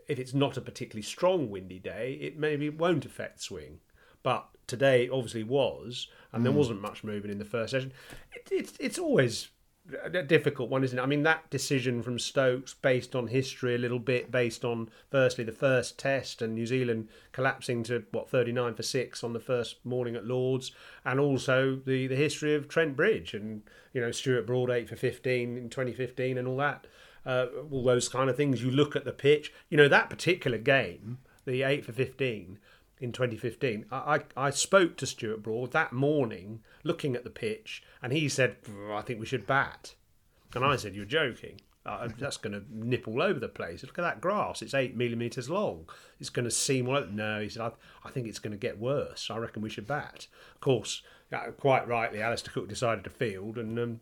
if 0.08 0.18
it's 0.18 0.34
not 0.34 0.56
a 0.56 0.60
particularly 0.60 1.02
strong 1.02 1.50
windy 1.50 1.78
day, 1.78 2.18
it 2.20 2.38
maybe 2.38 2.68
won't 2.68 3.04
affect 3.04 3.40
swing. 3.40 3.80
But 4.26 4.48
today 4.66 5.08
obviously 5.08 5.44
was, 5.44 6.08
and 6.32 6.40
mm. 6.40 6.44
there 6.46 6.52
wasn't 6.52 6.80
much 6.80 7.04
movement 7.04 7.30
in 7.30 7.38
the 7.38 7.44
first 7.44 7.70
session. 7.70 7.92
It, 8.32 8.48
it's 8.50 8.72
it's 8.80 8.98
always 8.98 9.50
a 10.02 10.20
difficult 10.20 10.68
one, 10.68 10.82
isn't 10.82 10.98
it? 10.98 11.02
I 11.02 11.06
mean, 11.06 11.22
that 11.22 11.48
decision 11.48 12.02
from 12.02 12.18
Stokes, 12.18 12.74
based 12.74 13.14
on 13.14 13.28
history 13.28 13.76
a 13.76 13.78
little 13.78 14.00
bit, 14.00 14.32
based 14.32 14.64
on 14.64 14.88
firstly 15.12 15.44
the 15.44 15.52
first 15.52 15.96
test 15.96 16.42
and 16.42 16.56
New 16.56 16.66
Zealand 16.66 17.08
collapsing 17.30 17.84
to 17.84 18.02
what 18.10 18.28
thirty 18.28 18.50
nine 18.50 18.74
for 18.74 18.82
six 18.82 19.22
on 19.22 19.32
the 19.32 19.38
first 19.38 19.76
morning 19.84 20.16
at 20.16 20.26
Lords, 20.26 20.72
and 21.04 21.20
also 21.20 21.80
the 21.86 22.08
the 22.08 22.16
history 22.16 22.56
of 22.56 22.66
Trent 22.66 22.96
Bridge 22.96 23.32
and 23.32 23.62
you 23.92 24.00
know 24.00 24.10
Stuart 24.10 24.44
Broad 24.44 24.70
eight 24.70 24.88
for 24.88 24.96
fifteen 24.96 25.56
in 25.56 25.70
twenty 25.70 25.92
fifteen 25.92 26.36
and 26.36 26.48
all 26.48 26.56
that. 26.56 26.88
Uh, 27.24 27.46
all 27.70 27.84
those 27.84 28.08
kind 28.08 28.28
of 28.28 28.36
things. 28.36 28.60
You 28.60 28.72
look 28.72 28.96
at 28.96 29.04
the 29.04 29.12
pitch. 29.12 29.52
You 29.68 29.76
know 29.76 29.86
that 29.86 30.10
particular 30.10 30.58
game, 30.58 31.18
the 31.44 31.62
eight 31.62 31.84
for 31.84 31.92
fifteen 31.92 32.58
in 33.00 33.12
2015. 33.12 33.86
I, 33.90 33.96
I, 33.96 34.46
I, 34.46 34.50
spoke 34.50 34.96
to 34.96 35.06
Stuart 35.06 35.42
Broad 35.42 35.72
that 35.72 35.92
morning 35.92 36.60
looking 36.82 37.14
at 37.14 37.24
the 37.24 37.30
pitch, 37.30 37.82
and 38.02 38.12
he 38.12 38.28
said, 38.28 38.56
I 38.92 39.02
think 39.02 39.20
we 39.20 39.26
should 39.26 39.46
bat. 39.46 39.94
And 40.54 40.64
I 40.64 40.76
said, 40.76 40.94
You're 40.94 41.04
joking. 41.04 41.60
Uh, 41.84 42.08
that's 42.18 42.36
going 42.36 42.52
to 42.52 42.64
nip 42.68 43.06
all 43.06 43.22
over 43.22 43.38
the 43.38 43.48
place. 43.48 43.84
Look 43.84 43.96
at 43.96 44.02
that 44.02 44.20
grass; 44.20 44.60
it's 44.60 44.74
eight 44.74 44.96
millimeters 44.96 45.48
long. 45.48 45.88
It's 46.18 46.30
going 46.30 46.44
to 46.44 46.50
seam 46.50 46.88
all. 46.88 47.04
No, 47.12 47.40
he 47.40 47.48
said, 47.48 47.62
I, 47.62 47.70
I 48.04 48.10
think 48.10 48.26
it's 48.26 48.40
going 48.40 48.50
to 48.50 48.58
get 48.58 48.80
worse. 48.80 49.30
I 49.30 49.36
reckon 49.36 49.62
we 49.62 49.70
should 49.70 49.86
bat. 49.86 50.26
Of 50.56 50.60
course, 50.60 51.02
uh, 51.32 51.52
quite 51.52 51.86
rightly, 51.86 52.20
Alastair 52.20 52.52
Cook 52.52 52.68
decided 52.68 53.04
to 53.04 53.10
field, 53.10 53.56
and 53.56 53.78
um, 53.78 54.00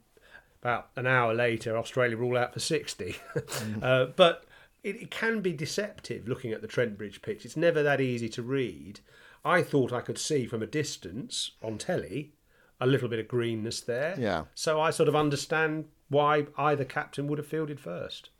about 0.62 0.88
an 0.96 1.06
hour 1.06 1.34
later, 1.34 1.76
Australia 1.76 2.16
were 2.16 2.24
all 2.24 2.38
out 2.38 2.54
for 2.54 2.60
sixty. 2.60 3.16
mm. 3.36 3.82
uh, 3.82 4.06
but 4.16 4.46
it, 4.84 4.96
it 5.02 5.10
can 5.10 5.40
be 5.40 5.52
deceptive 5.52 6.28
looking 6.28 6.52
at 6.52 6.60
the 6.60 6.68
Trent 6.68 6.96
Bridge 6.96 7.22
pitch. 7.22 7.44
It's 7.44 7.56
never 7.56 7.82
that 7.82 8.00
easy 8.00 8.28
to 8.28 8.42
read. 8.42 9.00
I 9.44 9.62
thought 9.62 9.92
I 9.92 10.00
could 10.00 10.18
see 10.18 10.46
from 10.46 10.62
a 10.62 10.66
distance 10.66 11.52
on 11.62 11.78
telly 11.78 12.34
a 12.80 12.86
little 12.86 13.08
bit 13.08 13.18
of 13.18 13.28
greenness 13.28 13.80
there. 13.80 14.14
Yeah. 14.18 14.44
So 14.54 14.80
I 14.80 14.90
sort 14.90 15.08
of 15.08 15.16
understand 15.16 15.86
why 16.08 16.46
either 16.56 16.84
captain 16.84 17.26
would 17.26 17.38
have 17.38 17.46
fielded 17.46 17.80
first. 17.80 18.30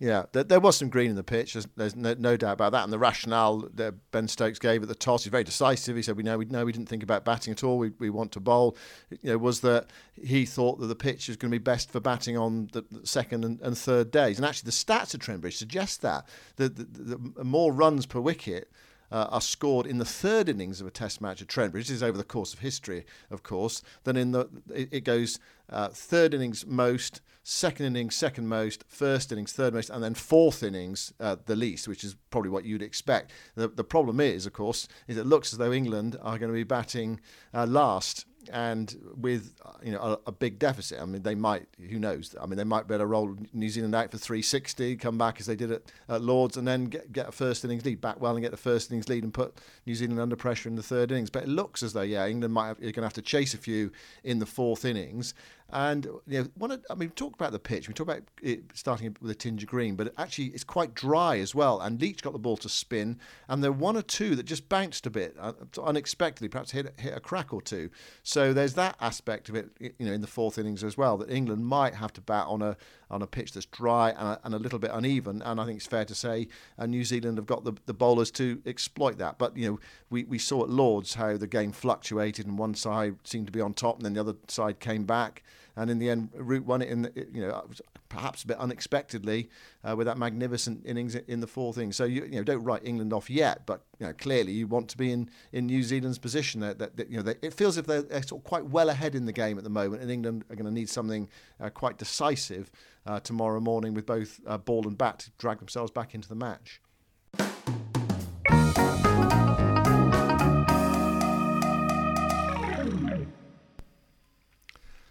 Yeah, 0.00 0.26
there, 0.30 0.44
there, 0.44 0.60
was 0.60 0.76
some 0.76 0.90
green 0.90 1.10
in 1.10 1.16
the 1.16 1.24
pitch. 1.24 1.54
There's, 1.54 1.66
there's 1.76 1.96
no, 1.96 2.14
no, 2.14 2.36
doubt 2.36 2.52
about 2.52 2.70
that. 2.70 2.84
And 2.84 2.92
the 2.92 3.00
rationale 3.00 3.68
that 3.74 3.94
Ben 4.12 4.28
Stokes 4.28 4.60
gave 4.60 4.82
at 4.82 4.88
the 4.88 4.94
toss, 4.94 5.24
he's 5.24 5.30
very 5.32 5.42
decisive. 5.42 5.96
He 5.96 6.02
said, 6.02 6.16
"We 6.16 6.22
know, 6.22 6.38
we 6.38 6.44
know, 6.44 6.64
we 6.64 6.70
didn't 6.70 6.88
think 6.88 7.02
about 7.02 7.24
batting 7.24 7.50
at 7.50 7.64
all. 7.64 7.78
We, 7.78 7.90
we 7.98 8.08
want 8.08 8.30
to 8.32 8.40
bowl." 8.40 8.76
You 9.10 9.32
know, 9.32 9.38
was 9.38 9.60
that 9.60 9.86
he 10.14 10.46
thought 10.46 10.78
that 10.78 10.86
the 10.86 10.94
pitch 10.94 11.26
was 11.26 11.36
going 11.36 11.50
to 11.50 11.58
be 11.58 11.62
best 11.62 11.90
for 11.90 11.98
batting 11.98 12.36
on 12.36 12.68
the, 12.72 12.84
the 12.92 13.06
second 13.06 13.44
and, 13.44 13.60
and, 13.60 13.76
third 13.76 14.12
days. 14.12 14.38
And 14.38 14.46
actually, 14.46 14.68
the 14.68 14.72
stats 14.72 15.16
at 15.16 15.20
Trent 15.20 15.40
Bridge 15.40 15.56
suggest 15.56 16.02
that 16.02 16.28
the, 16.56 16.68
the, 16.68 17.16
the 17.36 17.44
more 17.44 17.72
runs 17.72 18.06
per 18.06 18.20
wicket 18.20 18.70
uh, 19.10 19.28
are 19.30 19.40
scored 19.40 19.86
in 19.86 19.98
the 19.98 20.04
third 20.04 20.48
innings 20.48 20.80
of 20.80 20.86
a 20.86 20.90
Test 20.90 21.20
match 21.20 21.42
at 21.42 21.48
Trent 21.48 21.72
Bridge. 21.72 21.88
This 21.88 21.96
is 21.96 22.02
over 22.02 22.18
the 22.18 22.24
course 22.24 22.52
of 22.52 22.60
history, 22.60 23.04
of 23.30 23.42
course. 23.42 23.82
Then 24.04 24.16
in 24.16 24.32
the 24.32 24.48
it, 24.72 24.88
it 24.92 25.04
goes 25.04 25.38
uh, 25.70 25.88
third 25.88 26.34
innings 26.34 26.66
most, 26.66 27.20
second 27.42 27.86
innings 27.86 28.14
second 28.14 28.48
most, 28.48 28.84
first 28.88 29.32
innings 29.32 29.52
third 29.52 29.74
most, 29.74 29.90
and 29.90 30.02
then 30.02 30.14
fourth 30.14 30.62
innings 30.62 31.12
uh, 31.20 31.36
the 31.46 31.56
least, 31.56 31.88
which 31.88 32.04
is 32.04 32.16
probably 32.30 32.50
what 32.50 32.64
you'd 32.64 32.82
expect. 32.82 33.32
The, 33.54 33.68
the 33.68 33.84
problem 33.84 34.20
is, 34.20 34.46
of 34.46 34.52
course, 34.52 34.88
is 35.06 35.16
it 35.16 35.26
looks 35.26 35.52
as 35.52 35.58
though 35.58 35.72
England 35.72 36.16
are 36.22 36.38
going 36.38 36.50
to 36.50 36.56
be 36.56 36.64
batting 36.64 37.20
uh, 37.54 37.66
last 37.66 38.26
and 38.52 38.94
with 39.16 39.52
you 39.82 39.92
know 39.92 40.00
a, 40.00 40.18
a, 40.28 40.32
big 40.32 40.58
deficit. 40.58 41.00
I 41.00 41.04
mean, 41.04 41.22
they 41.22 41.34
might. 41.34 41.66
Who 41.78 41.98
knows? 41.98 42.34
I 42.40 42.46
mean, 42.46 42.56
they 42.56 42.64
might 42.64 42.88
better 42.88 43.06
roll 43.06 43.36
New 43.52 43.68
Zealand 43.68 43.94
out 43.94 44.10
for 44.10 44.18
360, 44.18 44.96
come 44.96 45.18
back 45.18 45.40
as 45.40 45.46
they 45.46 45.56
did 45.56 45.72
at, 45.72 45.82
at 46.08 46.22
Lords, 46.22 46.56
and 46.56 46.66
then 46.66 46.86
get, 46.86 47.12
get 47.12 47.28
a 47.28 47.32
first 47.32 47.64
innings 47.64 47.84
lead, 47.84 48.00
back 48.00 48.20
well 48.20 48.32
and 48.32 48.42
get 48.42 48.50
the 48.50 48.56
first 48.56 48.90
innings 48.90 49.08
lead, 49.08 49.24
and 49.24 49.32
put 49.32 49.56
New 49.86 49.94
Zealand 49.94 50.20
under 50.20 50.36
pressure 50.36 50.68
in 50.68 50.76
the 50.76 50.82
third 50.82 51.10
innings. 51.10 51.30
But 51.30 51.44
it 51.44 51.48
looks 51.48 51.82
as 51.82 51.92
though 51.92 52.02
yeah, 52.02 52.26
England 52.26 52.54
might 52.54 52.68
have, 52.68 52.78
you're 52.80 52.92
going 52.92 53.02
to 53.02 53.06
have 53.06 53.12
to 53.14 53.22
chase 53.22 53.54
a 53.54 53.58
few 53.58 53.92
in 54.24 54.38
the 54.38 54.46
fourth 54.46 54.84
innings, 54.84 55.34
and 55.70 56.06
you 56.26 56.42
know, 56.42 56.48
one 56.56 56.70
of, 56.70 56.84
I 56.88 56.94
mean, 56.94 57.10
talk 57.10 57.34
about 57.34 57.52
the 57.52 57.58
pitch. 57.58 57.88
We 57.88 57.94
talk 57.94 58.06
about 58.06 58.22
it 58.42 58.62
starting 58.74 59.16
with 59.20 59.30
a 59.30 59.34
tinge 59.34 59.62
of 59.62 59.68
green, 59.68 59.96
but 59.96 60.14
actually 60.16 60.46
it's 60.46 60.64
quite 60.64 60.94
dry 60.94 61.38
as 61.38 61.54
well. 61.54 61.80
And 61.80 62.00
Leach 62.00 62.22
got 62.22 62.32
the 62.32 62.38
ball 62.38 62.56
to 62.58 62.68
spin, 62.68 63.18
and 63.48 63.62
there 63.62 63.72
were 63.72 63.78
one 63.78 63.96
or 63.96 64.02
two 64.02 64.34
that 64.36 64.44
just 64.44 64.68
bounced 64.68 65.06
a 65.06 65.10
bit 65.10 65.36
uh, 65.38 65.52
unexpectedly, 65.82 66.48
perhaps 66.48 66.70
hit 66.70 66.98
hit 66.98 67.16
a 67.16 67.20
crack 67.20 67.52
or 67.52 67.60
two. 67.60 67.90
So 68.22 68.52
there's 68.52 68.74
that 68.74 68.96
aspect 69.00 69.48
of 69.48 69.54
it, 69.56 69.70
you 69.80 70.06
know, 70.06 70.12
in 70.12 70.22
the 70.22 70.26
fourth 70.26 70.58
innings 70.58 70.82
as 70.82 70.96
well. 70.96 71.18
That 71.18 71.30
England 71.30 71.66
might 71.66 71.94
have 71.94 72.12
to 72.14 72.20
bat 72.20 72.46
on 72.46 72.62
a 72.62 72.76
on 73.10 73.22
a 73.22 73.26
pitch 73.26 73.52
that's 73.52 73.66
dry 73.66 74.10
and 74.10 74.28
a, 74.28 74.40
and 74.44 74.54
a 74.54 74.58
little 74.58 74.78
bit 74.78 74.90
uneven. 74.92 75.42
And 75.42 75.60
I 75.60 75.64
think 75.64 75.78
it's 75.78 75.86
fair 75.86 76.04
to 76.04 76.14
say 76.14 76.48
uh, 76.78 76.86
New 76.86 77.04
Zealand 77.04 77.38
have 77.38 77.46
got 77.46 77.64
the, 77.64 77.74
the 77.86 77.94
bowlers 77.94 78.30
to 78.32 78.60
exploit 78.66 79.18
that. 79.18 79.38
But 79.38 79.56
you 79.56 79.70
know, 79.70 79.80
we, 80.10 80.24
we 80.24 80.38
saw 80.38 80.62
at 80.62 80.70
Lords 80.70 81.14
how 81.14 81.36
the 81.36 81.46
game 81.46 81.72
fluctuated, 81.72 82.46
and 82.46 82.58
one 82.58 82.74
side 82.74 83.16
seemed 83.24 83.46
to 83.46 83.52
be 83.52 83.60
on 83.60 83.74
top, 83.74 83.96
and 83.96 84.06
then 84.06 84.14
the 84.14 84.20
other 84.20 84.34
side 84.48 84.80
came 84.80 85.04
back 85.04 85.42
and 85.78 85.90
in 85.90 85.98
the 85.98 86.10
end, 86.10 86.30
Root 86.34 86.66
won 86.66 86.82
it 86.82 86.88
in 86.88 87.02
the, 87.02 87.12
you 87.32 87.40
know 87.40 87.64
perhaps 88.08 88.42
a 88.42 88.46
bit 88.46 88.58
unexpectedly 88.58 89.48
uh, 89.84 89.94
with 89.94 90.06
that 90.06 90.18
magnificent 90.18 90.84
innings 90.84 91.14
in 91.14 91.40
the 91.40 91.46
fourth 91.46 91.76
inning. 91.76 91.92
So 91.92 92.04
you, 92.04 92.24
you 92.24 92.36
know 92.36 92.42
don't 92.42 92.64
write 92.64 92.82
England 92.84 93.12
off 93.12 93.30
yet, 93.30 93.64
but 93.64 93.82
you 93.98 94.06
know 94.06 94.12
clearly 94.12 94.52
you 94.52 94.66
want 94.66 94.88
to 94.88 94.96
be 94.96 95.12
in, 95.12 95.30
in 95.52 95.66
New 95.66 95.82
Zealand's 95.82 96.18
position. 96.18 96.60
That, 96.60 96.78
that, 96.80 96.96
that 96.96 97.10
you 97.10 97.16
know 97.16 97.22
they, 97.22 97.36
it 97.42 97.54
feels 97.54 97.74
as 97.74 97.78
if 97.78 97.86
they're, 97.86 98.02
they're, 98.02 98.22
sort 98.22 98.40
of 98.40 98.44
quite 98.44 98.66
well 98.66 98.88
ahead 98.88 99.14
in 99.14 99.24
the 99.24 99.32
game 99.32 99.56
at 99.56 99.64
the 99.64 99.70
moment, 99.70 100.02
and 100.02 100.10
England 100.10 100.44
are 100.50 100.56
going 100.56 100.66
to 100.66 100.72
need 100.72 100.88
something 100.88 101.28
uh, 101.60 101.70
quite 101.70 101.96
decisive 101.96 102.70
uh, 103.06 103.20
tomorrow 103.20 103.60
morning 103.60 103.94
with 103.94 104.04
both 104.04 104.40
uh, 104.46 104.58
ball 104.58 104.86
and 104.86 104.98
bat 104.98 105.20
to 105.20 105.30
drag 105.38 105.58
themselves 105.58 105.92
back 105.92 106.14
into 106.14 106.28
the 106.28 106.34
match. 106.34 106.80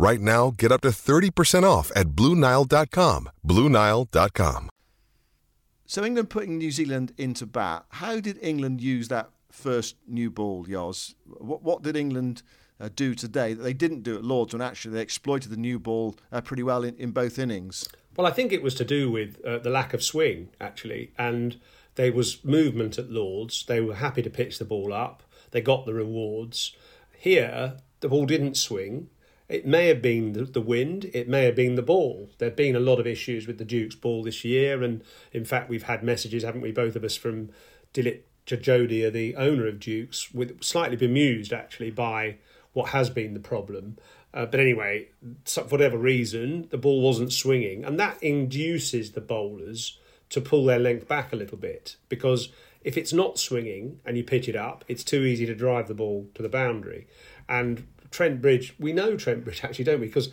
Right 0.00 0.20
now, 0.20 0.54
get 0.56 0.70
up 0.70 0.82
to 0.82 0.90
30% 0.90 1.64
off 1.64 1.90
at 1.96 2.10
Bluenile.com. 2.10 3.30
Bluenile.com. 3.44 4.70
So, 5.86 6.04
England 6.04 6.30
putting 6.30 6.56
New 6.56 6.70
Zealand 6.70 7.12
into 7.18 7.46
bat, 7.46 7.84
how 7.88 8.20
did 8.20 8.38
England 8.40 8.80
use 8.80 9.08
that 9.08 9.30
first 9.50 9.96
new 10.06 10.30
ball, 10.30 10.66
Yoz? 10.66 11.16
What, 11.26 11.64
what 11.64 11.82
did 11.82 11.96
England 11.96 12.42
uh, 12.78 12.90
do 12.94 13.16
today 13.16 13.54
that 13.54 13.62
they 13.64 13.72
didn't 13.72 14.04
do 14.04 14.14
at 14.14 14.22
Lords 14.22 14.52
when 14.52 14.62
actually 14.62 14.94
they 14.94 15.00
exploited 15.00 15.50
the 15.50 15.56
new 15.56 15.80
ball 15.80 16.14
uh, 16.30 16.42
pretty 16.42 16.62
well 16.62 16.84
in, 16.84 16.94
in 16.94 17.10
both 17.10 17.36
innings? 17.36 17.88
Well, 18.16 18.26
I 18.28 18.30
think 18.30 18.52
it 18.52 18.62
was 18.62 18.76
to 18.76 18.84
do 18.84 19.10
with 19.10 19.44
uh, 19.44 19.58
the 19.58 19.70
lack 19.70 19.94
of 19.94 20.04
swing, 20.04 20.50
actually. 20.60 21.10
And 21.18 21.58
there 21.96 22.12
was 22.12 22.44
movement 22.44 22.98
at 22.98 23.10
Lords. 23.10 23.64
They 23.66 23.80
were 23.80 23.96
happy 23.96 24.22
to 24.22 24.30
pitch 24.30 24.60
the 24.60 24.64
ball 24.64 24.92
up, 24.92 25.24
they 25.50 25.60
got 25.60 25.86
the 25.86 25.94
rewards. 25.94 26.76
Here, 27.18 27.78
the 27.98 28.08
ball 28.08 28.26
didn't 28.26 28.56
swing 28.56 29.08
it 29.48 29.66
may 29.66 29.86
have 29.88 30.02
been 30.02 30.50
the, 30.52 30.60
wind, 30.60 31.10
it 31.14 31.28
may 31.28 31.44
have 31.44 31.56
been 31.56 31.74
the 31.74 31.82
ball. 31.82 32.30
There 32.38 32.48
have 32.48 32.56
been 32.56 32.76
a 32.76 32.80
lot 32.80 33.00
of 33.00 33.06
issues 33.06 33.46
with 33.46 33.58
the 33.58 33.64
Duke's 33.64 33.94
ball 33.94 34.22
this 34.22 34.44
year, 34.44 34.82
and 34.82 35.02
in 35.32 35.44
fact, 35.44 35.70
we've 35.70 35.84
had 35.84 36.02
messages, 36.02 36.42
haven't 36.42 36.60
we, 36.60 36.70
both 36.70 36.96
of 36.96 37.04
us, 37.04 37.16
from 37.16 37.50
Dilip 37.94 38.20
Jajodia, 38.46 39.10
the 39.10 39.36
owner 39.36 39.66
of 39.66 39.80
Duke's, 39.80 40.32
with 40.34 40.62
slightly 40.62 40.96
bemused 40.96 41.52
actually 41.52 41.90
by 41.90 42.36
what 42.74 42.90
has 42.90 43.08
been 43.08 43.32
the 43.32 43.40
problem. 43.40 43.96
Uh, 44.34 44.44
but 44.44 44.60
anyway, 44.60 45.08
for 45.46 45.64
whatever 45.64 45.96
reason, 45.96 46.68
the 46.70 46.78
ball 46.78 47.00
wasn't 47.00 47.32
swinging, 47.32 47.84
and 47.84 47.98
that 47.98 48.22
induces 48.22 49.12
the 49.12 49.20
bowlers 49.22 49.98
to 50.28 50.40
pull 50.42 50.64
their 50.66 50.78
length 50.78 51.08
back 51.08 51.32
a 51.32 51.36
little 51.36 51.56
bit 51.56 51.96
because 52.10 52.50
if 52.82 52.96
it's 52.96 53.12
not 53.12 53.38
swinging 53.38 54.00
and 54.04 54.16
you 54.16 54.22
pitch 54.22 54.48
it 54.48 54.56
up, 54.56 54.84
it's 54.88 55.02
too 55.02 55.24
easy 55.24 55.46
to 55.46 55.54
drive 55.54 55.88
the 55.88 55.94
ball 55.94 56.28
to 56.34 56.42
the 56.42 56.48
boundary. 56.48 57.06
And 57.48 57.86
Trent 58.10 58.40
Bridge, 58.40 58.74
we 58.78 58.92
know 58.92 59.16
Trent 59.16 59.44
Bridge 59.44 59.62
actually, 59.62 59.84
don't 59.84 60.00
we? 60.00 60.06
Because 60.06 60.30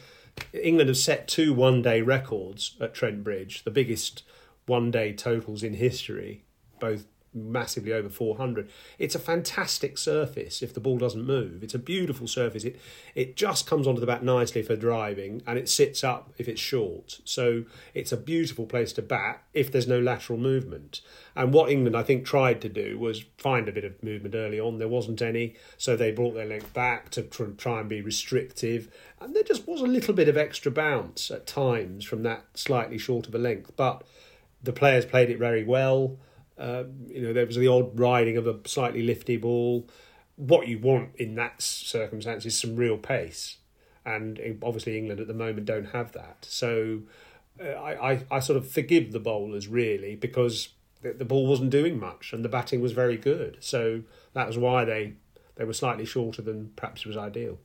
England 0.54 0.90
have 0.90 0.98
set 0.98 1.28
two 1.28 1.54
one 1.54 1.82
day 1.82 2.02
records 2.02 2.76
at 2.80 2.94
Trent 2.94 3.24
Bridge, 3.24 3.64
the 3.64 3.72
biggest 3.72 4.24
one 4.66 4.92
day 4.92 5.14
totals 5.14 5.64
in 5.64 5.76
history, 5.76 6.44
both 6.80 7.06
massively 7.36 7.92
over 7.92 8.10
400. 8.10 8.70
It's 8.98 9.14
a 9.14 9.20
fantastic 9.20 9.98
surface 9.98 10.62
if 10.62 10.74
the 10.74 10.80
ball 10.80 10.98
doesn't 10.98 11.26
move. 11.26 11.64
It's 11.64 11.74
a 11.74 11.80
beautiful 11.80 12.28
surface. 12.28 12.64
It 12.64 12.80
it 13.14 13.36
just 13.36 13.68
comes 13.68 13.88
onto 13.88 14.00
the 14.00 14.08
bat 14.08 14.24
nicely 14.24 14.64
for 14.64 14.76
driving 14.76 15.42
and 15.46 15.60
it 15.60 15.70
sits 15.70 16.04
up 16.04 16.34
if 16.38 16.48
it's 16.48 16.62
short. 16.62 17.20
So 17.26 17.66
it's 17.94 18.12
a 18.12 18.18
beautiful 18.18 18.66
place 18.66 18.94
to 18.94 19.02
bat 19.02 19.44
if 19.54 19.72
there's 19.72 19.88
no 19.88 20.00
lateral 20.00 20.40
movement. 20.40 21.02
And 21.36 21.54
what 21.54 21.70
England 21.70 21.98
I 21.98 22.04
think 22.04 22.26
tried 22.26 22.62
to 22.62 22.70
do 22.70 22.98
was 22.98 23.26
find 23.38 23.68
a 23.68 23.74
bit 23.74 23.84
of 23.84 24.02
movement 24.02 24.36
early 24.36 24.60
on. 24.60 24.80
There 24.80 24.88
wasn't 24.88 25.22
any, 25.22 25.56
so 25.78 25.96
they 25.96 26.12
brought 26.12 26.34
their 26.34 26.46
length 26.46 26.74
back 26.74 27.10
to 27.12 27.24
try 27.24 27.82
and 27.82 27.90
be 27.90 28.02
restrictive. 28.02 28.90
And 29.20 29.36
there 29.36 29.44
just 29.44 29.68
was 29.68 29.82
a 29.82 29.86
little 29.86 30.14
bit 30.14 30.30
of 30.30 30.38
extra 30.38 30.72
bounce 30.72 31.30
at 31.30 31.48
times 31.48 32.06
from 32.06 32.24
that 32.24 32.46
slightly 32.54 32.98
short 32.98 33.28
of 33.28 33.36
a 33.36 33.40
length, 33.40 33.76
but 33.76 34.04
the 34.64 34.74
players 34.74 35.06
played 35.06 35.30
it 35.30 35.38
very 35.38 35.64
well 35.64 36.18
Uh, 36.58 36.84
you 37.08 37.22
know, 37.22 37.34
there 37.34 37.46
was 37.46 37.56
the 37.56 37.68
odd 37.68 38.00
riding 38.00 38.38
of 38.38 38.48
a 38.48 38.58
slightly 38.66 39.02
lifty 39.02 39.38
ball. 39.38 39.88
What 40.38 40.68
you 40.68 40.80
want 40.80 41.16
in 41.16 41.36
that 41.36 41.62
circumstance 41.62 42.46
is 42.46 42.58
some 42.58 42.76
real 42.76 42.98
pace, 42.98 43.58
and 44.06 44.40
obviously 44.64 44.98
England 44.98 45.20
at 45.20 45.28
the 45.28 45.34
moment 45.34 45.66
don't 45.66 45.92
have 45.92 46.12
that. 46.14 46.46
So 46.48 47.02
uh, 47.60 47.68
I, 47.68 48.12
I, 48.12 48.24
I 48.32 48.40
sort 48.40 48.58
of 48.58 48.70
forgive 48.70 49.12
the 49.12 49.20
bowlers 49.20 49.68
really 49.68 50.16
because 50.16 50.70
the, 51.02 51.14
the 51.14 51.26
ball 51.26 51.48
wasn't 51.48 51.70
doing 51.70 52.00
much 52.00 52.34
and 52.34 52.44
the 52.44 52.50
batting 52.50 52.82
was 52.82 52.92
very 52.92 53.18
good. 53.18 53.58
So 53.62 54.02
that 54.34 54.48
was 54.48 54.58
why 54.58 54.86
they 54.86 55.14
they 55.56 55.64
were 55.64 55.74
slightly 55.74 56.06
shorter 56.06 56.42
than 56.42 56.72
perhaps 56.76 57.06
was 57.06 57.16
ideal. 57.16 57.60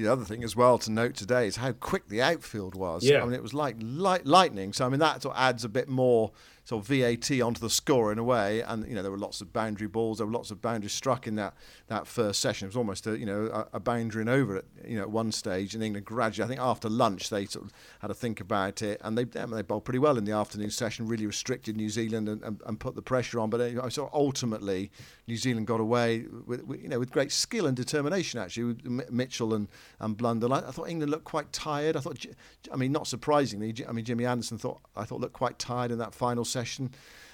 The 0.00 0.10
other 0.10 0.24
thing 0.24 0.42
as 0.42 0.56
well 0.56 0.78
to 0.78 0.90
note 0.90 1.14
today 1.14 1.46
is 1.46 1.56
how 1.56 1.72
quick 1.72 2.08
the 2.08 2.22
outfield 2.22 2.74
was. 2.74 3.04
Yeah. 3.04 3.20
I 3.20 3.24
mean, 3.24 3.34
it 3.34 3.42
was 3.42 3.52
like 3.52 3.76
light, 3.80 4.24
lightning. 4.24 4.72
So, 4.72 4.86
I 4.86 4.88
mean, 4.88 5.00
that 5.00 5.22
sort 5.22 5.36
of 5.36 5.42
adds 5.42 5.62
a 5.62 5.68
bit 5.68 5.88
more 5.88 6.32
sort 6.64 6.82
of 6.82 6.88
VAT 6.88 7.40
onto 7.40 7.60
the 7.60 7.68
score 7.68 8.12
in 8.12 8.18
a 8.18 8.24
way. 8.24 8.60
And, 8.62 8.86
you 8.86 8.94
know, 8.94 9.02
there 9.02 9.10
were 9.10 9.18
lots 9.18 9.40
of 9.40 9.52
boundary 9.52 9.88
balls. 9.88 10.18
There 10.18 10.26
were 10.26 10.32
lots 10.32 10.50
of 10.50 10.62
boundaries 10.62 10.92
struck 10.92 11.26
in 11.26 11.34
that, 11.34 11.54
that 11.88 12.06
first 12.06 12.40
session. 12.40 12.66
It 12.66 12.70
was 12.70 12.76
almost, 12.76 13.06
a, 13.06 13.18
you 13.18 13.26
know, 13.26 13.46
a, 13.46 13.76
a 13.76 13.80
boundary 13.80 14.22
and 14.22 14.30
over 14.30 14.56
at, 14.56 14.64
you 14.86 14.96
know, 14.96 15.02
at 15.02 15.10
one 15.10 15.32
stage. 15.32 15.74
And 15.74 15.82
England 15.82 16.06
gradually, 16.06 16.44
I 16.44 16.48
think 16.48 16.60
after 16.60 16.88
lunch, 16.88 17.28
they 17.28 17.44
sort 17.44 17.66
of 17.66 17.72
had 18.00 18.08
to 18.08 18.14
think 18.14 18.40
about 18.40 18.82
it. 18.82 19.00
And 19.04 19.18
they, 19.18 19.24
they 19.24 19.62
bowled 19.62 19.84
pretty 19.84 19.98
well 19.98 20.16
in 20.16 20.24
the 20.24 20.32
afternoon 20.32 20.70
session, 20.70 21.06
really 21.06 21.26
restricted 21.26 21.76
New 21.76 21.90
Zealand 21.90 22.28
and, 22.28 22.42
and, 22.42 22.60
and 22.64 22.80
put 22.80 22.94
the 22.94 23.02
pressure 23.02 23.40
on. 23.40 23.50
But 23.50 23.60
uh, 23.60 23.90
so 23.90 24.08
ultimately, 24.14 24.90
New 25.26 25.36
Zealand 25.36 25.66
got 25.66 25.80
away 25.80 26.24
with, 26.46 26.64
with, 26.64 26.80
you 26.82 26.88
know, 26.88 26.98
with 26.98 27.10
great 27.10 27.32
skill 27.32 27.66
and 27.66 27.76
determination, 27.76 28.38
actually, 28.38 28.64
with 28.64 29.10
Mitchell 29.10 29.54
and, 29.54 29.68
and 29.98 30.16
Blundell. 30.16 30.52
I, 30.52 30.58
I 30.58 30.70
thought 30.70 30.88
England 30.88 31.10
looked 31.10 31.24
quite 31.24 31.52
tired. 31.52 31.96
I 31.96 32.00
thought, 32.00 32.24
I 32.72 32.76
mean, 32.76 32.92
not 32.92 33.06
surprisingly, 33.06 33.74
I 33.88 33.92
mean, 33.92 34.04
Jimmy 34.04 34.24
Anderson 34.24 34.58
thought, 34.58 34.80
I 34.96 35.04
thought 35.04 35.20
looked 35.20 35.34
quite 35.34 35.58
tired 35.58 35.90
in 35.90 35.98
that 35.98 36.14
final 36.14 36.44
session. 36.44 36.90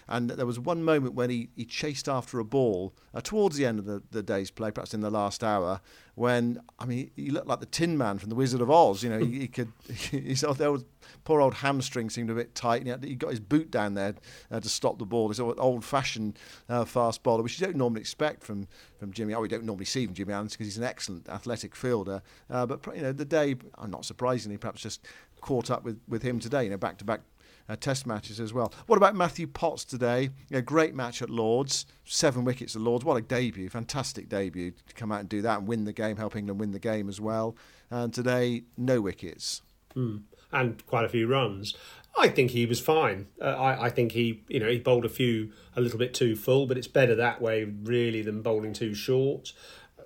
And 0.09 0.31
there 0.31 0.47
was 0.47 0.59
one 0.59 0.85
moment 0.85 1.15
when 1.15 1.31
he, 1.31 1.49
he 1.57 1.65
chased 1.65 2.09
after 2.09 2.39
a 2.39 2.45
ball 2.45 2.95
uh, 3.13 3.21
towards 3.21 3.57
the 3.57 3.67
end 3.67 3.79
of 3.79 3.87
the, 3.87 4.03
the 4.11 4.23
day's 4.23 4.51
play, 4.51 4.71
perhaps 4.71 4.95
in 4.95 5.01
the 5.01 5.11
last 5.11 5.43
hour, 5.43 5.81
when, 6.15 6.61
I 6.79 6.87
mean, 6.87 7.11
he 7.17 7.31
looked 7.31 7.49
like 7.49 7.61
the 7.61 7.67
Tin 7.67 7.99
Man 7.99 8.19
from 8.19 8.31
The 8.31 8.37
Wizard 8.37 8.61
of 8.61 8.71
Oz. 8.71 9.03
You 9.03 9.11
know, 9.11 9.19
he, 9.19 9.41
he 9.41 9.49
could, 9.49 9.73
he 9.89 10.35
saw 10.35 10.53
there 10.53 10.71
was, 10.71 10.85
poor 11.25 11.41
old 11.41 11.55
hamstring 11.55 12.09
seemed 12.09 12.31
a 12.31 12.35
bit 12.35 12.55
tight, 12.55 12.77
and 12.79 12.87
he, 12.87 12.91
had, 12.91 13.05
he 13.05 13.15
got 13.17 13.31
his 13.31 13.41
boot 13.41 13.71
down 13.71 13.95
there 13.95 14.15
uh, 14.51 14.61
to 14.61 14.69
stop 14.69 14.99
the 14.99 15.05
ball. 15.05 15.29
This 15.29 15.41
old 15.41 15.85
fashioned 15.85 16.39
uh, 16.69 16.85
fast 16.85 17.23
bowler, 17.23 17.43
which 17.43 17.61
you 17.61 17.67
don't 17.67 17.77
normally 17.77 18.01
expect 18.01 18.45
from, 18.45 18.69
from 18.99 19.13
Jimmy. 19.13 19.35
Oh, 19.35 19.41
we 19.41 19.49
don't 19.49 19.65
normally 19.65 19.85
see 19.87 20.07
from 20.07 20.15
Jimmy 20.15 20.33
Anderson 20.33 20.57
because 20.57 20.73
he's 20.73 20.79
an 20.79 20.85
excellent 20.85 21.29
athletic 21.29 21.75
fielder. 21.75 22.23
Uh, 22.49 22.65
but, 22.65 22.87
you 22.95 23.03
know, 23.03 23.13
the 23.13 23.25
day, 23.25 23.57
uh, 23.77 23.87
not 23.87 24.05
surprisingly, 24.05 24.57
perhaps 24.57 24.83
just 24.83 25.05
caught 25.41 25.71
up 25.71 25.85
with, 25.85 26.01
with 26.09 26.23
him 26.23 26.39
today, 26.39 26.65
you 26.65 26.71
know, 26.71 26.77
back 26.77 26.97
to 26.99 27.05
back 27.05 27.21
uh, 27.69 27.77
Test 27.77 28.07
matches 28.07 28.41
as 28.41 28.53
well. 28.53 28.73
What 28.87 28.97
about 28.97 29.15
Matthew 29.15 29.47
Potts 29.47 29.85
today? 29.85 30.31
A 30.53 30.63
great 30.63 30.95
match 30.95 31.23
at 31.23 31.31
Lords, 31.31 31.87
seven 32.05 32.45
wickets 32.45 32.77
at 32.77 32.83
Lords. 32.83 33.05
What 33.05 33.17
a 33.17 33.21
debut! 33.23 33.69
Fantastic 33.69 34.29
debut 34.29 34.73
to 34.87 34.95
come 34.95 35.13
out 35.13 35.21
and 35.21 35.29
do 35.29 35.43
that 35.43 35.59
and 35.59 35.69
win 35.69 35.85
the 35.85 35.93
game, 35.93 36.17
help 36.17 36.37
England 36.37 36.61
win 36.61 36.73
the 36.73 36.79
game 36.79 37.09
as 37.09 37.21
well. 37.21 37.57
And 37.91 38.13
today, 38.13 38.65
no 38.77 39.01
wickets. 39.01 39.63
Mm. 39.95 40.23
And 40.53 40.87
quite 40.87 41.05
a 41.05 41.09
few 41.09 41.27
runs. 41.27 41.75
I 42.19 42.29
think 42.29 42.53
he 42.53 42.65
was 42.65 42.81
fine. 42.81 43.27
Uh, 43.41 43.45
I, 43.47 43.87
I 43.87 43.91
think 43.91 44.13
he, 44.13 44.43
you 44.49 44.61
know, 44.61 44.69
he 44.69 44.79
bowled 44.79 45.05
a 45.05 45.11
few 45.11 45.53
a 45.75 45.81
little 45.81 45.99
bit 45.99 46.15
too 46.15 46.35
full, 46.35 46.67
but 46.67 46.79
it's 46.79 46.89
better 46.89 47.15
that 47.15 47.43
way 47.43 47.65
really 47.65 48.23
than 48.23 48.41
bowling 48.43 48.73
too 48.73 48.95
short. 48.95 49.53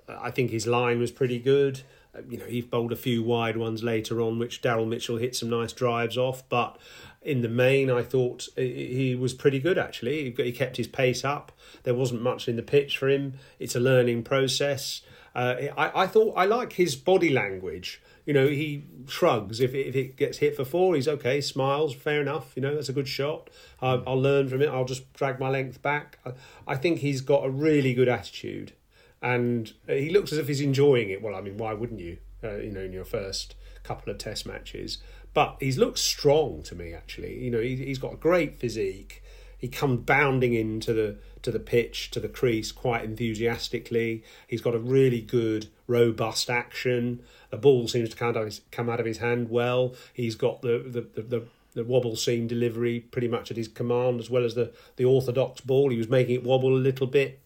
I 0.07 0.31
think 0.31 0.51
his 0.51 0.67
line 0.67 0.99
was 0.99 1.11
pretty 1.11 1.39
good. 1.39 1.81
Uh, 2.13 2.21
you 2.29 2.37
know, 2.37 2.45
he 2.45 2.61
bowled 2.61 2.91
a 2.91 2.97
few 2.97 3.23
wide 3.23 3.55
ones 3.55 3.83
later 3.83 4.19
on, 4.19 4.39
which 4.39 4.61
Daryl 4.61 4.87
Mitchell 4.87 5.17
hit 5.17 5.35
some 5.35 5.49
nice 5.49 5.71
drives 5.71 6.17
off. 6.17 6.47
But 6.49 6.77
in 7.21 7.41
the 7.41 7.49
main, 7.49 7.91
I 7.91 8.01
thought 8.01 8.47
he 8.55 9.15
was 9.15 9.33
pretty 9.33 9.59
good 9.59 9.77
actually. 9.77 10.33
He 10.35 10.51
kept 10.51 10.77
his 10.77 10.87
pace 10.87 11.23
up. 11.23 11.51
There 11.83 11.93
wasn't 11.93 12.21
much 12.21 12.47
in 12.47 12.55
the 12.55 12.63
pitch 12.63 12.97
for 12.97 13.09
him. 13.09 13.35
It's 13.59 13.75
a 13.75 13.79
learning 13.79 14.23
process. 14.23 15.01
Uh, 15.35 15.55
I, 15.77 16.03
I 16.03 16.07
thought 16.07 16.33
I 16.35 16.45
like 16.45 16.73
his 16.73 16.95
body 16.95 17.29
language. 17.29 18.01
You 18.25 18.33
know, 18.33 18.47
he 18.47 18.83
shrugs 19.07 19.59
if 19.59 19.73
it, 19.73 19.87
if 19.87 19.95
it 19.95 20.17
gets 20.17 20.39
hit 20.39 20.55
for 20.55 20.65
four. 20.65 20.95
He's 20.95 21.07
okay, 21.07 21.41
smiles, 21.41 21.93
fair 21.93 22.21
enough. 22.21 22.53
You 22.55 22.61
know, 22.61 22.75
that's 22.75 22.89
a 22.89 22.93
good 22.93 23.07
shot. 23.07 23.49
Uh, 23.81 24.01
I'll 24.05 24.21
learn 24.21 24.47
from 24.49 24.61
it. 24.61 24.69
I'll 24.69 24.85
just 24.85 25.11
drag 25.13 25.39
my 25.39 25.49
length 25.49 25.81
back. 25.81 26.19
I, 26.25 26.33
I 26.67 26.75
think 26.75 26.99
he's 26.99 27.21
got 27.21 27.45
a 27.45 27.49
really 27.49 27.93
good 27.93 28.09
attitude, 28.09 28.73
and 29.21 29.71
he 29.87 30.09
looks 30.09 30.31
as 30.31 30.37
if 30.37 30.47
he's 30.47 30.61
enjoying 30.61 31.09
it. 31.09 31.21
Well, 31.21 31.35
I 31.35 31.41
mean, 31.41 31.57
why 31.57 31.73
wouldn't 31.73 31.99
you? 31.99 32.17
Uh, 32.43 32.55
you 32.55 32.71
know, 32.71 32.81
in 32.81 32.91
your 32.91 33.05
first 33.05 33.53
couple 33.83 34.11
of 34.11 34.17
Test 34.17 34.47
matches. 34.47 34.97
But 35.33 35.57
he's 35.59 35.77
looked 35.77 35.99
strong 35.99 36.61
to 36.63 36.75
me, 36.75 36.93
actually. 36.93 37.39
You 37.39 37.51
know, 37.51 37.61
he, 37.61 37.75
he's 37.77 37.99
got 37.99 38.13
a 38.13 38.17
great 38.17 38.55
physique. 38.55 39.23
He 39.57 39.67
comes 39.67 40.01
bounding 40.01 40.53
into 40.53 40.93
the 40.93 41.17
to 41.43 41.51
the 41.51 41.59
pitch, 41.59 42.11
to 42.11 42.19
the 42.19 42.27
crease 42.27 42.71
quite 42.71 43.03
enthusiastically. 43.03 44.23
He's 44.47 44.61
got 44.61 44.75
a 44.75 44.79
really 44.79 45.21
good, 45.21 45.67
robust 45.87 46.49
action. 46.49 47.23
The 47.49 47.57
ball 47.57 47.87
seems 47.87 48.09
to 48.09 48.15
come 48.15 48.29
out 48.29 48.37
of 48.37 48.59
come 48.71 48.89
out 48.89 48.99
of 48.99 49.05
his 49.05 49.19
hand 49.19 49.49
well. 49.49 49.95
He's 50.13 50.35
got 50.35 50.61
the 50.61 50.79
the, 50.79 51.21
the, 51.21 51.21
the 51.21 51.47
the 51.73 51.83
wobble 51.83 52.15
seam 52.15 52.47
delivery 52.47 52.99
pretty 52.99 53.27
much 53.27 53.49
at 53.49 53.57
his 53.57 53.67
command, 53.67 54.19
as 54.19 54.29
well 54.29 54.43
as 54.43 54.55
the, 54.55 54.73
the 54.97 55.05
orthodox 55.05 55.61
ball. 55.61 55.89
He 55.89 55.97
was 55.97 56.09
making 56.09 56.35
it 56.35 56.43
wobble 56.43 56.75
a 56.75 56.77
little 56.77 57.07
bit. 57.07 57.39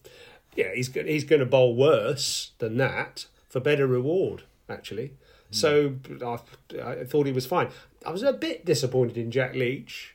Yeah, 0.56 0.74
he's 0.74 0.92
he's 0.92 1.24
going 1.24 1.40
to 1.40 1.46
bowl 1.46 1.76
worse 1.76 2.52
than 2.58 2.76
that 2.78 3.26
for 3.48 3.60
better 3.60 3.86
reward, 3.86 4.42
actually. 4.68 5.12
So 5.50 5.94
I, 6.24 6.38
I 6.82 7.04
thought 7.04 7.26
he 7.26 7.32
was 7.32 7.46
fine. 7.46 7.68
I 8.04 8.10
was 8.10 8.22
a 8.22 8.32
bit 8.32 8.64
disappointed 8.64 9.16
in 9.16 9.30
Jack 9.30 9.54
Leach, 9.54 10.14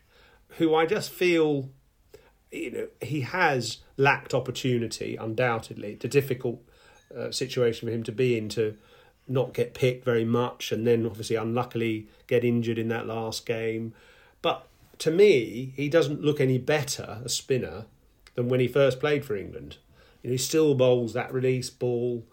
who 0.57 0.75
I 0.75 0.85
just 0.85 1.11
feel, 1.11 1.69
you 2.51 2.71
know, 2.71 2.87
he 3.01 3.21
has 3.21 3.77
lacked 3.97 4.33
opportunity, 4.33 5.15
undoubtedly. 5.15 5.93
It's 5.93 6.05
a 6.05 6.09
difficult 6.09 6.61
uh, 7.15 7.31
situation 7.31 7.87
for 7.87 7.93
him 7.93 8.03
to 8.03 8.11
be 8.11 8.37
in 8.37 8.49
to 8.49 8.77
not 9.27 9.53
get 9.53 9.73
picked 9.73 10.03
very 10.03 10.25
much, 10.25 10.71
and 10.71 10.85
then 10.85 11.05
obviously 11.05 11.35
unluckily 11.35 12.07
get 12.27 12.43
injured 12.43 12.77
in 12.77 12.89
that 12.89 13.07
last 13.07 13.45
game. 13.45 13.93
But 14.41 14.67
to 14.99 15.11
me, 15.11 15.73
he 15.75 15.89
doesn't 15.89 16.21
look 16.21 16.41
any 16.41 16.57
better 16.57 17.21
a 17.23 17.29
spinner 17.29 17.85
than 18.35 18.49
when 18.49 18.59
he 18.59 18.67
first 18.67 18.99
played 18.99 19.25
for 19.25 19.35
England. 19.35 19.77
You 20.21 20.29
know, 20.29 20.33
he 20.33 20.37
still 20.37 20.75
bowls 20.75 21.13
that 21.13 21.33
release 21.33 21.69
ball 21.69 22.25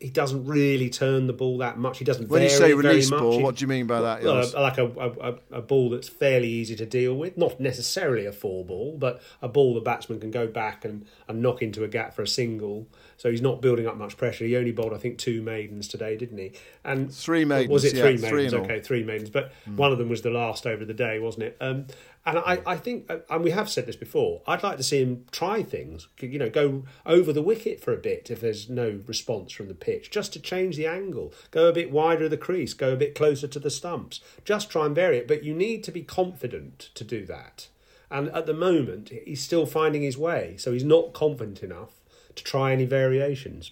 he 0.00 0.10
doesn't 0.10 0.44
really 0.44 0.90
turn 0.90 1.26
the 1.26 1.32
ball 1.32 1.58
that 1.58 1.78
much. 1.78 1.98
He 1.98 2.04
doesn't. 2.04 2.28
When 2.28 2.42
you 2.42 2.50
say 2.50 2.74
release 2.74 3.10
ball, 3.10 3.40
what 3.40 3.56
do 3.56 3.62
you 3.62 3.66
mean 3.66 3.86
by 3.86 4.00
that? 4.00 4.24
Uh, 4.24 4.60
like 4.60 4.78
a, 4.78 4.86
a, 4.86 5.58
a, 5.58 5.62
ball 5.62 5.90
that's 5.90 6.08
fairly 6.08 6.48
easy 6.48 6.76
to 6.76 6.84
deal 6.84 7.14
with, 7.14 7.38
not 7.38 7.58
necessarily 7.58 8.26
a 8.26 8.32
four 8.32 8.64
ball, 8.64 8.96
but 8.98 9.22
a 9.40 9.48
ball 9.48 9.74
the 9.74 9.80
batsman 9.80 10.20
can 10.20 10.30
go 10.30 10.46
back 10.46 10.84
and, 10.84 11.06
and 11.28 11.40
knock 11.40 11.62
into 11.62 11.82
a 11.82 11.88
gap 11.88 12.14
for 12.14 12.22
a 12.22 12.28
single. 12.28 12.86
So 13.16 13.30
he's 13.30 13.40
not 13.40 13.62
building 13.62 13.86
up 13.86 13.96
much 13.96 14.18
pressure. 14.18 14.44
He 14.44 14.56
only 14.56 14.72
bowled, 14.72 14.92
I 14.92 14.98
think, 14.98 15.16
two 15.16 15.40
maidens 15.40 15.88
today, 15.88 16.16
didn't 16.16 16.38
he? 16.38 16.52
And 16.84 17.12
three 17.12 17.46
maidens. 17.46 17.70
Was 17.70 17.84
it 17.84 17.94
yeah, 17.94 18.02
three 18.02 18.16
maidens? 18.18 18.52
Three 18.52 18.60
okay, 18.60 18.80
three 18.80 19.02
maidens. 19.02 19.30
But 19.30 19.52
mm. 19.66 19.76
one 19.76 19.92
of 19.92 19.98
them 19.98 20.10
was 20.10 20.20
the 20.20 20.30
last 20.30 20.66
over 20.66 20.82
of 20.82 20.88
the 20.88 20.94
day, 20.94 21.18
wasn't 21.18 21.44
it? 21.44 21.56
Um, 21.60 21.86
and 22.26 22.38
I, 22.38 22.60
I 22.66 22.76
think, 22.76 23.08
and 23.30 23.44
we 23.44 23.52
have 23.52 23.70
said 23.70 23.86
this 23.86 23.94
before, 23.94 24.42
I'd 24.48 24.64
like 24.64 24.76
to 24.78 24.82
see 24.82 25.00
him 25.00 25.26
try 25.30 25.62
things, 25.62 26.08
you 26.20 26.40
know, 26.40 26.50
go 26.50 26.82
over 27.06 27.32
the 27.32 27.40
wicket 27.40 27.80
for 27.80 27.92
a 27.92 27.98
bit 27.98 28.30
if 28.30 28.40
there's 28.40 28.68
no 28.68 29.00
response 29.06 29.52
from 29.52 29.68
the 29.68 29.74
pitch, 29.74 30.10
just 30.10 30.32
to 30.32 30.40
change 30.40 30.76
the 30.76 30.88
angle, 30.88 31.32
go 31.52 31.68
a 31.68 31.72
bit 31.72 31.92
wider 31.92 32.24
of 32.24 32.30
the 32.30 32.36
crease, 32.36 32.74
go 32.74 32.92
a 32.92 32.96
bit 32.96 33.14
closer 33.14 33.46
to 33.46 33.60
the 33.60 33.70
stumps, 33.70 34.20
just 34.44 34.70
try 34.70 34.86
and 34.86 34.94
vary 34.94 35.18
it. 35.18 35.28
But 35.28 35.44
you 35.44 35.54
need 35.54 35.84
to 35.84 35.92
be 35.92 36.02
confident 36.02 36.90
to 36.94 37.04
do 37.04 37.24
that. 37.26 37.68
And 38.10 38.28
at 38.30 38.46
the 38.46 38.54
moment, 38.54 39.10
he's 39.24 39.42
still 39.42 39.64
finding 39.64 40.02
his 40.02 40.18
way, 40.18 40.56
so 40.58 40.72
he's 40.72 40.84
not 40.84 41.12
confident 41.12 41.62
enough 41.62 42.00
to 42.34 42.42
try 42.42 42.72
any 42.72 42.86
variations. 42.86 43.70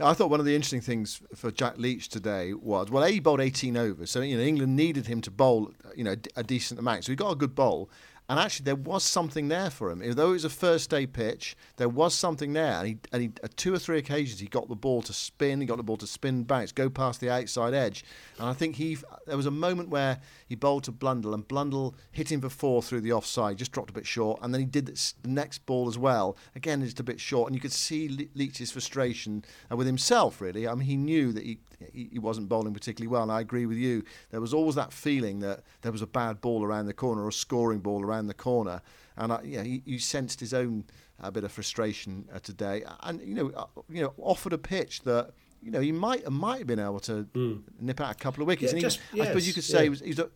I 0.00 0.14
thought 0.14 0.30
one 0.30 0.38
of 0.38 0.46
the 0.46 0.54
interesting 0.54 0.80
things 0.80 1.20
for 1.34 1.50
Jack 1.50 1.76
Leach 1.76 2.08
today 2.08 2.54
was 2.54 2.90
well, 2.90 3.04
he 3.04 3.18
bowled 3.18 3.40
18 3.40 3.76
overs, 3.76 4.10
so 4.10 4.20
you 4.20 4.36
know 4.36 4.42
England 4.42 4.76
needed 4.76 5.06
him 5.06 5.20
to 5.22 5.30
bowl 5.30 5.72
you 5.96 6.04
know 6.04 6.14
a 6.36 6.42
decent 6.42 6.78
amount, 6.78 7.04
so 7.04 7.12
he 7.12 7.16
got 7.16 7.32
a 7.32 7.36
good 7.36 7.54
bowl. 7.54 7.90
And 8.28 8.38
actually, 8.38 8.64
there 8.64 8.76
was 8.76 9.04
something 9.04 9.48
there 9.48 9.70
for 9.70 9.90
him. 9.90 10.02
Though 10.14 10.28
it 10.28 10.32
was 10.32 10.44
a 10.44 10.50
first 10.50 10.90
day 10.90 11.06
pitch, 11.06 11.56
there 11.76 11.88
was 11.88 12.14
something 12.14 12.52
there. 12.52 12.74
And, 12.74 12.86
he, 12.88 12.98
and 13.10 13.22
he, 13.22 13.30
at 13.42 13.56
two 13.56 13.72
or 13.72 13.78
three 13.78 13.96
occasions, 13.96 14.38
he 14.38 14.46
got 14.46 14.68
the 14.68 14.76
ball 14.76 15.00
to 15.02 15.14
spin, 15.14 15.62
he 15.62 15.66
got 15.66 15.78
the 15.78 15.82
ball 15.82 15.96
to 15.96 16.06
spin 16.06 16.42
bounce, 16.42 16.70
go 16.70 16.90
past 16.90 17.20
the 17.20 17.30
outside 17.30 17.72
edge. 17.72 18.04
And 18.38 18.46
I 18.46 18.52
think 18.52 18.76
he 18.76 18.98
there 19.26 19.36
was 19.36 19.46
a 19.46 19.50
moment 19.50 19.88
where 19.88 20.18
he 20.46 20.54
bowled 20.56 20.84
to 20.84 20.92
Blundell, 20.92 21.32
and 21.32 21.48
Blundell 21.48 21.94
hit 22.12 22.30
him 22.30 22.42
for 22.42 22.50
four 22.50 22.82
through 22.82 23.00
the 23.00 23.12
offside, 23.12 23.56
just 23.56 23.72
dropped 23.72 23.90
a 23.90 23.94
bit 23.94 24.06
short. 24.06 24.40
And 24.42 24.52
then 24.52 24.60
he 24.60 24.66
did 24.66 24.86
the 24.86 25.28
next 25.28 25.64
ball 25.64 25.88
as 25.88 25.96
well. 25.96 26.36
Again, 26.54 26.84
just 26.84 27.00
a 27.00 27.04
bit 27.04 27.20
short. 27.20 27.48
And 27.48 27.54
you 27.54 27.62
could 27.62 27.72
see 27.72 28.28
Leach's 28.34 28.72
frustration 28.72 29.42
uh, 29.70 29.76
with 29.76 29.86
himself, 29.86 30.42
really. 30.42 30.68
I 30.68 30.74
mean, 30.74 30.86
he 30.86 30.96
knew 30.98 31.32
that 31.32 31.44
he, 31.44 31.60
he 31.92 32.18
wasn't 32.18 32.48
bowling 32.48 32.74
particularly 32.74 33.08
well. 33.08 33.22
And 33.22 33.32
I 33.32 33.40
agree 33.40 33.66
with 33.66 33.78
you. 33.78 34.04
There 34.30 34.40
was 34.40 34.54
always 34.54 34.74
that 34.74 34.92
feeling 34.92 35.40
that 35.40 35.62
there 35.82 35.92
was 35.92 36.02
a 36.02 36.06
bad 36.06 36.40
ball 36.40 36.64
around 36.64 36.86
the 36.86 36.92
corner 36.92 37.24
or 37.24 37.28
a 37.28 37.32
scoring 37.32 37.80
ball 37.80 38.02
around 38.02 38.26
the 38.26 38.34
corner. 38.34 38.82
And 39.16 39.32
I, 39.32 39.42
yeah, 39.42 39.62
he, 39.62 39.82
you 39.84 39.98
sensed 39.98 40.40
his 40.40 40.54
own 40.54 40.84
a 41.20 41.32
bit 41.32 41.44
of 41.44 41.52
frustration 41.52 42.28
uh, 42.34 42.38
today. 42.38 42.84
And 43.02 43.20
you 43.20 43.34
know, 43.34 43.50
uh, 43.50 43.66
you 43.88 44.02
know, 44.02 44.14
offered 44.18 44.52
a 44.52 44.58
pitch 44.58 45.02
that 45.02 45.32
you 45.62 45.70
know 45.70 45.80
he 45.80 45.92
might 45.92 46.28
might 46.30 46.58
have 46.58 46.66
been 46.66 46.78
able 46.78 47.00
to 47.00 47.24
mm. 47.34 47.62
nip 47.80 48.00
out 48.00 48.12
a 48.12 48.14
couple 48.14 48.42
of 48.42 48.46
wickets. 48.46 48.72
Yeah, 48.72 48.80
just, 48.80 49.00
he, 49.12 49.18
yes, 49.18 49.26
I 49.26 49.28
suppose 49.30 49.46
you 49.46 49.54
could 49.54 49.64
say 49.64 49.78
yeah. 49.78 49.82
he 49.82 49.88
was, 49.88 50.00
he 50.00 50.08
was 50.08 50.18
a, 50.18 50.30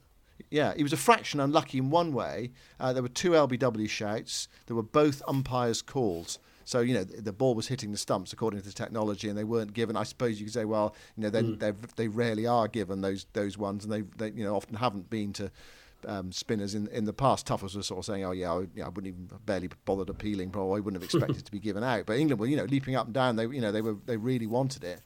Yeah, 0.50 0.74
he 0.76 0.82
was 0.82 0.92
a 0.92 0.96
fraction 0.96 1.40
unlucky 1.40 1.78
in 1.78 1.90
one 1.90 2.12
way. 2.12 2.52
Uh, 2.80 2.92
there 2.92 3.02
were 3.02 3.08
two 3.08 3.30
LBW 3.30 3.88
shouts. 3.88 4.48
There 4.66 4.76
were 4.76 4.82
both 4.82 5.22
umpires' 5.28 5.82
calls. 5.82 6.38
So 6.72 6.80
you 6.80 6.94
know 6.94 7.04
the, 7.04 7.20
the 7.20 7.32
ball 7.34 7.54
was 7.54 7.68
hitting 7.68 7.92
the 7.92 7.98
stumps 7.98 8.32
according 8.32 8.60
to 8.60 8.66
the 8.66 8.72
technology, 8.72 9.28
and 9.28 9.36
they 9.36 9.44
weren't 9.44 9.74
given. 9.74 9.94
I 9.94 10.04
suppose 10.04 10.40
you 10.40 10.46
could 10.46 10.54
say, 10.54 10.64
well, 10.64 10.96
you 11.18 11.22
know, 11.24 11.28
they 11.28 11.42
mm. 11.42 11.76
they 11.96 12.08
rarely 12.08 12.46
are 12.46 12.66
given 12.66 13.02
those 13.02 13.26
those 13.34 13.58
ones, 13.58 13.84
and 13.84 13.92
they 13.92 14.00
they 14.16 14.34
you 14.34 14.42
know 14.42 14.56
often 14.56 14.76
haven't 14.76 15.10
been 15.10 15.34
to 15.34 15.50
um, 16.06 16.32
spinners 16.32 16.74
in 16.74 16.86
in 16.88 17.04
the 17.04 17.12
past. 17.12 17.46
Tuffers 17.46 17.76
were 17.76 17.82
sort 17.82 17.98
of 17.98 18.06
saying, 18.06 18.24
"Oh 18.24 18.30
yeah, 18.30 18.54
I, 18.54 18.60
you 18.60 18.68
know, 18.76 18.84
I 18.84 18.88
wouldn't 18.88 19.08
even 19.08 19.28
barely 19.44 19.68
bothered 19.84 20.08
appealing. 20.08 20.50
Probably 20.50 20.78
I 20.78 20.80
wouldn't 20.80 21.02
have 21.02 21.04
expected 21.04 21.44
to 21.44 21.52
be 21.52 21.60
given 21.60 21.84
out." 21.84 22.06
But 22.06 22.16
England 22.16 22.40
were, 22.40 22.46
you 22.46 22.56
know, 22.56 22.64
leaping 22.64 22.96
up 22.96 23.04
and 23.04 23.12
down. 23.12 23.36
They, 23.36 23.44
you 23.44 23.60
know, 23.60 23.70
they 23.70 23.82
were 23.82 23.98
they 24.06 24.16
really 24.16 24.46
wanted 24.46 24.82
it, 24.82 25.02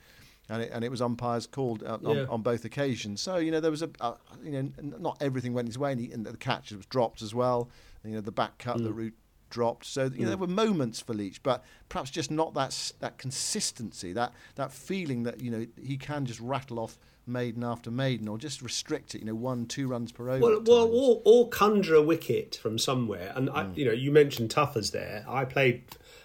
and 0.49 0.63
it, 0.63 0.71
and 0.73 0.85
it 0.85 0.91
was 0.93 1.03
umpires 1.03 1.49
called 1.49 1.83
uh, 1.83 1.99
on, 2.05 2.17
yeah. 2.17 2.27
on, 2.31 2.43
both 2.43 2.65
occasions. 2.65 3.21
So 3.21 3.39
you 3.39 3.51
know, 3.51 3.59
there 3.59 3.73
was 3.73 3.83
a, 3.83 3.91
uh, 4.01 4.15
you 4.41 4.53
know, 4.53 4.71
not 5.01 5.17
everything 5.21 5.53
went 5.53 5.67
his 5.67 5.81
way, 5.81 5.91
and, 5.91 6.01
he, 6.01 6.13
and, 6.13 6.25
the 6.25 6.37
catch 6.37 6.71
was 6.71 6.87
dropped 6.87 7.23
as 7.23 7.35
well. 7.35 7.69
You 8.05 8.13
know, 8.13 8.21
the 8.21 8.31
back 8.31 8.59
cut, 8.59 8.77
mm. 8.77 8.85
the 8.85 8.93
Root 8.93 9.15
dropped. 9.57 9.87
So 9.87 10.11
you 10.15 10.21
know, 10.21 10.29
there 10.29 10.37
mm. 10.37 10.41
were 10.41 10.49
moments 10.49 11.01
for 11.01 11.15
Leach, 11.15 11.43
but 11.43 11.65
perhaps 11.89 12.11
just 12.11 12.31
not 12.31 12.53
that 12.53 12.93
that 13.01 13.17
consistency, 13.17 14.13
that 14.13 14.35
that 14.57 14.71
feeling 14.71 15.23
that 15.23 15.41
you 15.41 15.51
know 15.51 15.67
he 15.83 15.97
can 15.97 16.27
just 16.27 16.41
rattle 16.41 16.79
off 16.79 16.99
maiden 17.27 17.65
after 17.65 17.91
maiden, 17.91 18.29
or 18.29 18.37
just 18.37 18.61
restrict 18.61 19.15
it. 19.15 19.21
You 19.21 19.29
know, 19.29 19.35
one, 19.35 19.65
two 19.65 19.89
runs 19.89 20.13
per 20.13 20.29
over. 20.29 20.41
Well, 20.41 20.63
well 20.67 20.89
or, 20.93 21.23
or 21.25 21.49
conjure 21.49 21.95
a 21.95 22.03
wicket 22.03 22.57
from 22.57 22.79
somewhere. 22.79 23.33
And 23.35 23.49
mm. 23.49 23.57
I, 23.57 23.75
you 23.75 23.87
know, 23.87 23.93
you 23.93 24.13
mentioned 24.13 24.51
Tuffers 24.51 24.93
there. 24.93 25.25
I 25.27 25.47
played 25.47 25.85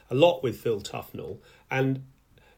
a 0.09 0.15
lot 0.15 0.43
with 0.43 0.59
Phil 0.59 0.81
Tufnell, 0.81 1.37
and 1.69 2.03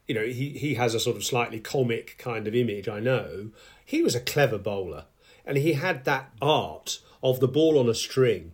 you 0.08 0.14
know, 0.16 0.26
he 0.26 0.50
he 0.50 0.74
has 0.74 0.92
a 0.92 0.98
sort 0.98 1.16
of 1.16 1.24
slightly 1.24 1.60
comic 1.60 2.16
kind 2.18 2.48
of 2.48 2.54
image. 2.56 2.88
I 2.88 2.98
know 2.98 3.50
he 3.84 4.02
was 4.02 4.16
a 4.16 4.20
clever 4.20 4.58
bowler, 4.58 5.04
and 5.46 5.56
he 5.56 5.74
had 5.74 6.04
that 6.04 6.32
art 6.42 6.98
of 7.22 7.38
the 7.38 7.46
ball 7.46 7.78
on 7.78 7.88
a 7.88 7.94
string 7.94 8.50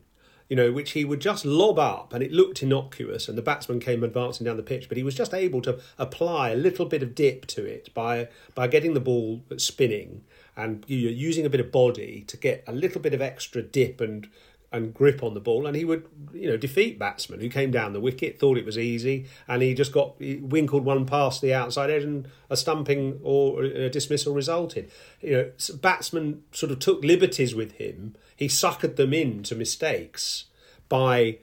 you 0.51 0.57
know, 0.57 0.73
which 0.73 0.91
he 0.91 1.05
would 1.05 1.21
just 1.21 1.45
lob 1.47 1.79
up 1.79 2.13
and 2.13 2.25
it 2.25 2.33
looked 2.33 2.61
innocuous 2.61 3.29
and 3.29 3.39
the 3.39 3.43
batsman 3.43 3.79
came 3.79 4.03
advancing 4.03 4.45
down 4.45 4.57
the 4.57 4.65
pitch, 4.65 4.89
but 4.89 4.99
he 4.99 5.05
was 5.05 5.15
just 5.15 5.33
able 5.33 5.63
to 5.63 5.79
apply 5.97 6.51
a 6.51 6.57
little 6.57 6.85
bit 6.85 7.05
of 7.05 7.15
dip 7.15 7.47
to 7.47 7.65
it 7.65 7.95
by 7.95 8.29
by 8.57 8.67
getting 8.67 8.93
the 8.93 9.01
ball 9.01 9.43
spinning 9.57 10.25
and 10.57 10.85
using 10.89 11.47
a 11.47 11.49
bit 11.49 11.61
of 11.61 11.71
body 11.71 12.25
to 12.27 12.37
get 12.37 12.65
a 12.67 12.73
little 12.73 13.01
bit 13.01 13.15
of 13.15 13.23
extra 13.23 13.63
dip 13.63 14.01
and 14.01 14.29
and 14.73 14.95
grip 14.95 15.23
on 15.23 15.35
the 15.35 15.41
ball, 15.41 15.67
and 15.67 15.75
he 15.75 15.85
would, 15.85 16.07
you 16.33 16.49
know, 16.49 16.57
defeat 16.57 16.97
batsmen 16.97 17.41
who 17.41 17.49
came 17.49 17.73
down 17.73 17.93
the 17.93 18.01
wicket, 18.01 18.39
thought 18.39 18.57
it 18.57 18.65
was 18.65 18.79
easy, 18.79 19.27
and 19.49 19.63
he 19.63 19.75
just 19.75 19.93
got 19.93 20.15
he 20.21 20.37
winkled 20.37 20.85
one 20.85 21.07
past 21.07 21.41
the 21.41 21.53
outside 21.53 21.91
edge, 21.91 22.05
and 22.05 22.29
a 22.49 22.57
stumping 22.57 23.19
or 23.23 23.63
a 23.63 23.91
dismissal 23.91 24.33
resulted. 24.33 24.91
You 25.21 25.33
know, 25.33 25.51
batsmen 25.81 26.45
sort 26.53 26.71
of 26.71 26.79
took 26.79 27.03
liberties 27.03 27.55
with 27.55 27.73
him 27.73 28.15
he 28.40 28.48
suckered 28.48 28.96
them 28.96 29.12
into 29.12 29.55
mistakes 29.55 30.46
by 30.88 31.38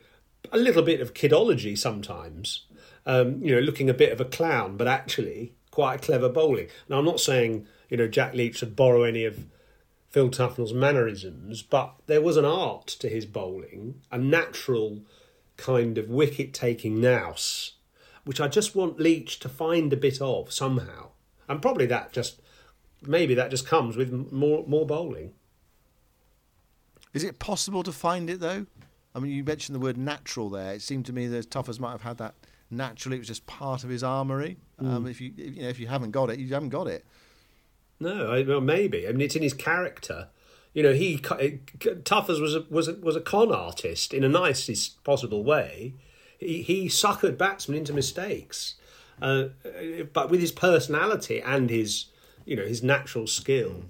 a 0.51 0.57
little 0.57 0.81
bit 0.81 0.99
of 0.99 1.13
kidology 1.13 1.77
sometimes. 1.77 2.65
Um, 3.05 3.41
you 3.41 3.55
know, 3.55 3.61
looking 3.61 3.89
a 3.89 3.93
bit 3.93 4.11
of 4.11 4.19
a 4.19 4.25
clown, 4.25 4.75
but 4.75 4.87
actually 4.87 5.53
quite 5.71 6.01
clever 6.01 6.27
bowling. 6.27 6.67
Now, 6.89 6.97
I'm 6.97 7.05
not 7.05 7.21
saying 7.21 7.67
you 7.89 7.95
know 7.95 8.07
Jack 8.07 8.33
Leach 8.33 8.57
should 8.57 8.75
borrow 8.75 9.03
any 9.03 9.23
of 9.23 9.45
Phil 10.09 10.29
Tufnell's 10.29 10.73
mannerisms, 10.73 11.61
but 11.61 11.93
there 12.07 12.21
was 12.21 12.35
an 12.35 12.45
art 12.45 12.87
to 12.87 13.07
his 13.07 13.25
bowling, 13.25 14.01
a 14.11 14.17
natural 14.17 15.03
kind 15.55 15.97
of 15.99 16.09
wicket 16.09 16.51
taking 16.51 16.99
nous, 16.99 17.73
which 18.25 18.41
I 18.41 18.47
just 18.47 18.75
want 18.75 18.99
Leach 18.99 19.39
to 19.39 19.49
find 19.49 19.93
a 19.93 19.97
bit 19.97 20.19
of 20.19 20.51
somehow. 20.51 21.09
And 21.47 21.61
probably 21.61 21.85
that 21.85 22.11
just 22.11 22.41
maybe 23.03 23.35
that 23.35 23.51
just 23.51 23.67
comes 23.67 23.95
with 23.95 24.11
more 24.31 24.65
more 24.67 24.87
bowling. 24.87 25.33
Is 27.17 27.23
it 27.23 27.39
possible 27.39 27.83
to 27.83 27.91
find 27.91 28.29
it 28.29 28.39
though? 28.39 28.65
I 29.13 29.19
mean, 29.19 29.31
you 29.31 29.43
mentioned 29.43 29.75
the 29.75 29.79
word 29.79 29.97
natural 29.97 30.49
there. 30.49 30.73
It 30.73 30.81
seemed 30.81 31.07
to 31.07 31.13
me 31.13 31.27
that 31.27 31.49
Tuffers 31.49 31.79
might 31.79 31.91
have 31.91 32.03
had 32.03 32.17
that 32.19 32.35
naturally. 32.69 33.17
It 33.17 33.19
was 33.19 33.27
just 33.27 33.47
part 33.47 33.83
of 33.83 33.89
his 33.89 34.03
armory. 34.03 34.57
Mm. 34.81 34.87
Um, 34.87 35.07
if 35.07 35.19
you 35.19 35.33
if, 35.37 35.55
you 35.55 35.63
know 35.63 35.69
if 35.69 35.79
you 35.79 35.87
haven't 35.87 36.11
got 36.11 36.29
it, 36.29 36.39
you 36.39 36.53
haven't 36.53 36.69
got 36.69 36.87
it. 36.87 37.05
No, 37.99 38.31
I, 38.31 38.43
well, 38.43 38.61
maybe. 38.61 39.07
I 39.07 39.11
mean, 39.11 39.21
it's 39.21 39.35
in 39.35 39.41
his 39.41 39.53
character. 39.53 40.27
You 40.73 40.83
know, 40.83 40.93
he 40.93 41.17
Tuffers 41.17 42.39
was 42.39 42.53
a, 42.53 42.65
was 42.69 42.87
a, 42.87 42.93
was 42.93 43.15
a 43.15 43.21
con 43.21 43.51
artist 43.51 44.13
in 44.13 44.23
a 44.23 44.29
nicest 44.29 45.03
possible 45.03 45.43
way. 45.43 45.95
He 46.37 46.61
he 46.61 46.85
suckered 46.87 47.37
batsmen 47.37 47.79
into 47.79 47.93
mistakes, 47.93 48.75
uh, 49.19 49.45
but 50.13 50.29
with 50.29 50.39
his 50.39 50.51
personality 50.51 51.41
and 51.41 51.71
his 51.71 52.05
you 52.45 52.55
know 52.55 52.65
his 52.65 52.83
natural 52.83 53.25
skill 53.25 53.85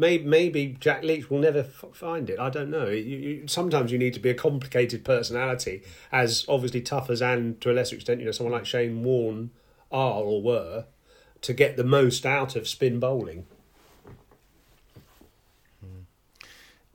maybe, 0.00 0.24
maybe 0.24 0.76
Jack 0.80 1.04
Leach 1.04 1.30
will 1.30 1.38
never 1.38 1.60
f- 1.60 1.84
find 1.92 2.28
it. 2.30 2.38
I 2.40 2.50
don't 2.50 2.70
know. 2.70 2.88
You, 2.88 3.16
you, 3.16 3.48
sometimes 3.48 3.92
you 3.92 3.98
need 3.98 4.14
to 4.14 4.20
be 4.20 4.30
a 4.30 4.34
complicated 4.34 5.04
personality, 5.04 5.82
as 6.10 6.44
obviously 6.48 6.80
Tuffers 6.82 7.22
and 7.22 7.60
to 7.60 7.70
a 7.70 7.74
lesser 7.74 7.94
extent, 7.94 8.20
you 8.20 8.26
know, 8.26 8.32
someone 8.32 8.52
like 8.52 8.66
Shane 8.66 9.04
Warne 9.04 9.50
are 9.92 10.22
or 10.22 10.42
were, 10.42 10.86
to 11.42 11.52
get 11.52 11.76
the 11.76 11.84
most 11.84 12.26
out 12.26 12.56
of 12.56 12.66
spin 12.66 12.98
bowling. 12.98 13.46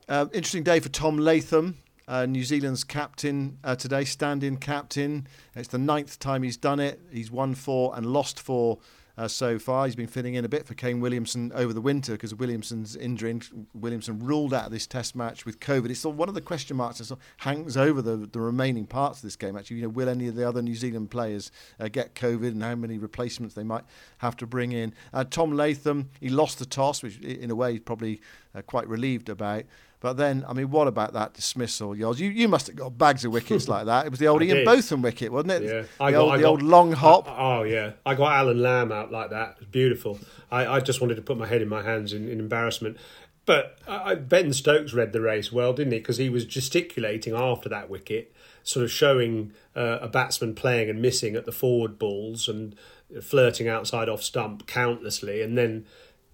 Uh, 0.08 0.26
interesting 0.32 0.62
day 0.62 0.78
for 0.78 0.88
Tom 0.88 1.16
Latham, 1.18 1.78
uh, 2.06 2.26
New 2.26 2.44
Zealand's 2.44 2.84
captain 2.84 3.58
uh, 3.64 3.74
today, 3.74 4.04
stand-in 4.04 4.56
captain. 4.56 5.26
It's 5.54 5.68
the 5.68 5.78
ninth 5.78 6.18
time 6.18 6.42
he's 6.42 6.56
done 6.56 6.78
it. 6.78 7.00
He's 7.12 7.30
won 7.30 7.54
four 7.54 7.96
and 7.96 8.06
lost 8.06 8.38
four 8.38 8.78
uh, 9.18 9.28
so 9.28 9.58
far. 9.58 9.86
He's 9.86 9.96
been 9.96 10.06
filling 10.06 10.34
in 10.34 10.44
a 10.44 10.48
bit 10.48 10.66
for 10.66 10.74
Kane 10.74 11.00
Williamson 11.00 11.52
over 11.54 11.72
the 11.72 11.80
winter 11.80 12.12
because 12.12 12.34
Williamson's 12.34 12.96
injury. 12.96 13.40
Williamson 13.74 14.18
ruled 14.18 14.52
out 14.54 14.66
of 14.66 14.72
this 14.72 14.86
Test 14.86 15.16
match 15.16 15.44
with 15.44 15.60
COVID. 15.60 15.90
It's 15.90 16.04
one 16.04 16.28
of 16.28 16.34
the 16.34 16.40
question 16.40 16.76
marks 16.76 16.98
that 16.98 17.04
sort 17.06 17.20
of 17.20 17.26
hangs 17.38 17.76
over 17.76 18.02
the, 18.02 18.16
the 18.16 18.40
remaining 18.40 18.86
parts 18.86 19.18
of 19.18 19.22
this 19.22 19.36
game. 19.36 19.56
Actually, 19.56 19.76
you 19.76 19.82
know, 19.82 19.88
will 19.88 20.08
any 20.08 20.28
of 20.28 20.34
the 20.34 20.46
other 20.46 20.62
New 20.62 20.74
Zealand 20.74 21.10
players 21.10 21.50
uh, 21.80 21.88
get 21.88 22.14
COVID, 22.14 22.48
and 22.48 22.62
how 22.62 22.74
many 22.74 22.98
replacements 22.98 23.54
they 23.54 23.64
might 23.64 23.84
have 24.18 24.36
to 24.36 24.46
bring 24.46 24.72
in? 24.72 24.94
Uh, 25.12 25.24
Tom 25.24 25.52
Latham, 25.52 26.10
he 26.20 26.28
lost 26.28 26.58
the 26.58 26.66
toss, 26.66 27.02
which 27.02 27.18
in 27.18 27.50
a 27.50 27.54
way 27.54 27.72
he's 27.72 27.80
probably 27.80 28.20
uh, 28.54 28.62
quite 28.62 28.86
relieved 28.88 29.28
about. 29.28 29.64
But 30.06 30.18
then, 30.18 30.44
I 30.46 30.52
mean, 30.52 30.70
what 30.70 30.86
about 30.86 31.14
that 31.14 31.34
dismissal, 31.34 31.92
Yoz? 31.92 32.20
You 32.20 32.30
you 32.30 32.46
must 32.46 32.68
have 32.68 32.76
got 32.76 32.96
bags 32.96 33.24
of 33.24 33.32
wickets 33.32 33.66
like 33.74 33.86
that. 33.86 34.06
It 34.06 34.10
was 34.10 34.20
the 34.20 34.28
old 34.28 34.40
I 34.40 34.44
Ian 34.44 34.56
did. 34.58 34.64
Botham 34.64 35.02
wicket, 35.02 35.32
wasn't 35.32 35.50
it? 35.50 35.62
Yeah, 35.64 35.80
the, 35.80 36.12
got, 36.12 36.14
old, 36.14 36.32
I 36.32 36.36
the 36.36 36.42
got, 36.44 36.48
old 36.48 36.62
long 36.62 36.92
hop. 36.92 37.26
oh 37.28 37.64
yeah, 37.64 37.90
I 38.06 38.14
got 38.14 38.30
Alan 38.30 38.62
Lamb 38.62 38.92
out 38.92 39.10
like 39.10 39.30
that. 39.30 39.54
It 39.56 39.58
was 39.62 39.68
beautiful. 39.70 40.20
I, 40.48 40.76
I 40.76 40.78
just 40.78 41.00
wanted 41.00 41.16
to 41.16 41.22
put 41.22 41.36
my 41.36 41.48
head 41.48 41.60
in 41.60 41.68
my 41.68 41.82
hands 41.82 42.12
in, 42.12 42.28
in 42.28 42.38
embarrassment. 42.38 42.98
But 43.46 43.80
Ben 44.28 44.52
Stokes 44.52 44.92
read 44.92 45.12
the 45.12 45.20
race 45.20 45.50
well, 45.50 45.72
didn't 45.72 45.92
he? 45.92 45.98
Because 45.98 46.18
he 46.18 46.28
was 46.28 46.44
gesticulating 46.44 47.34
after 47.34 47.68
that 47.68 47.90
wicket, 47.90 48.32
sort 48.62 48.84
of 48.84 48.92
showing 48.92 49.54
uh, 49.74 49.98
a 50.00 50.06
batsman 50.06 50.54
playing 50.54 50.88
and 50.88 51.02
missing 51.02 51.34
at 51.34 51.46
the 51.46 51.52
forward 51.52 51.98
balls 51.98 52.48
and 52.48 52.76
flirting 53.20 53.66
outside 53.66 54.08
off 54.08 54.22
stump 54.22 54.68
countlessly, 54.68 55.42
and 55.42 55.58
then 55.58 55.84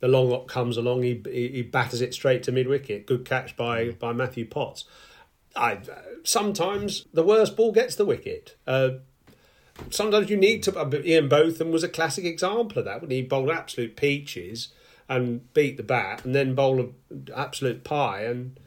the 0.03 0.09
long 0.09 0.29
lock 0.29 0.49
comes 0.49 0.77
along, 0.77 1.05
he 1.05 1.23
he 1.31 1.63
batters 1.63 2.01
it 2.01 2.13
straight 2.13 2.43
to 2.43 2.53
mid 2.53 2.67
wicket. 2.67 3.07
Good 3.07 3.25
catch 3.25 3.57
by 3.57 3.85
mm. 3.85 3.99
by 4.01 4.13
Matthew 4.13 4.45
Potts. 4.45 4.85
I 5.55 5.79
sometimes 6.25 7.07
the 7.15 7.23
worst 7.23 7.57
ball 7.57 7.71
gets 7.71 7.95
the 7.95 8.05
wicket. 8.05 8.57
Uh, 8.67 8.91
sometimes 9.91 10.29
you 10.29 10.37
need 10.37 10.65
to. 10.65 10.77
Uh, 10.77 10.91
Ian 11.05 11.29
Botham 11.29 11.71
was 11.71 11.85
a 11.85 11.89
classic 11.89 12.25
example 12.25 12.81
of 12.81 12.85
that 12.85 13.01
when 13.01 13.13
he 13.13 13.23
bowled 13.23 13.51
absolute 13.51 13.97
peaches 13.97 14.69
and 15.09 15.53
beat 15.55 15.77
the 15.77 15.85
bat, 15.85 16.25
and 16.25 16.35
then 16.35 16.57
bowled 16.57 16.95
an 17.09 17.29
absolute 17.35 17.85
pie 17.85 18.23
and 18.25 18.59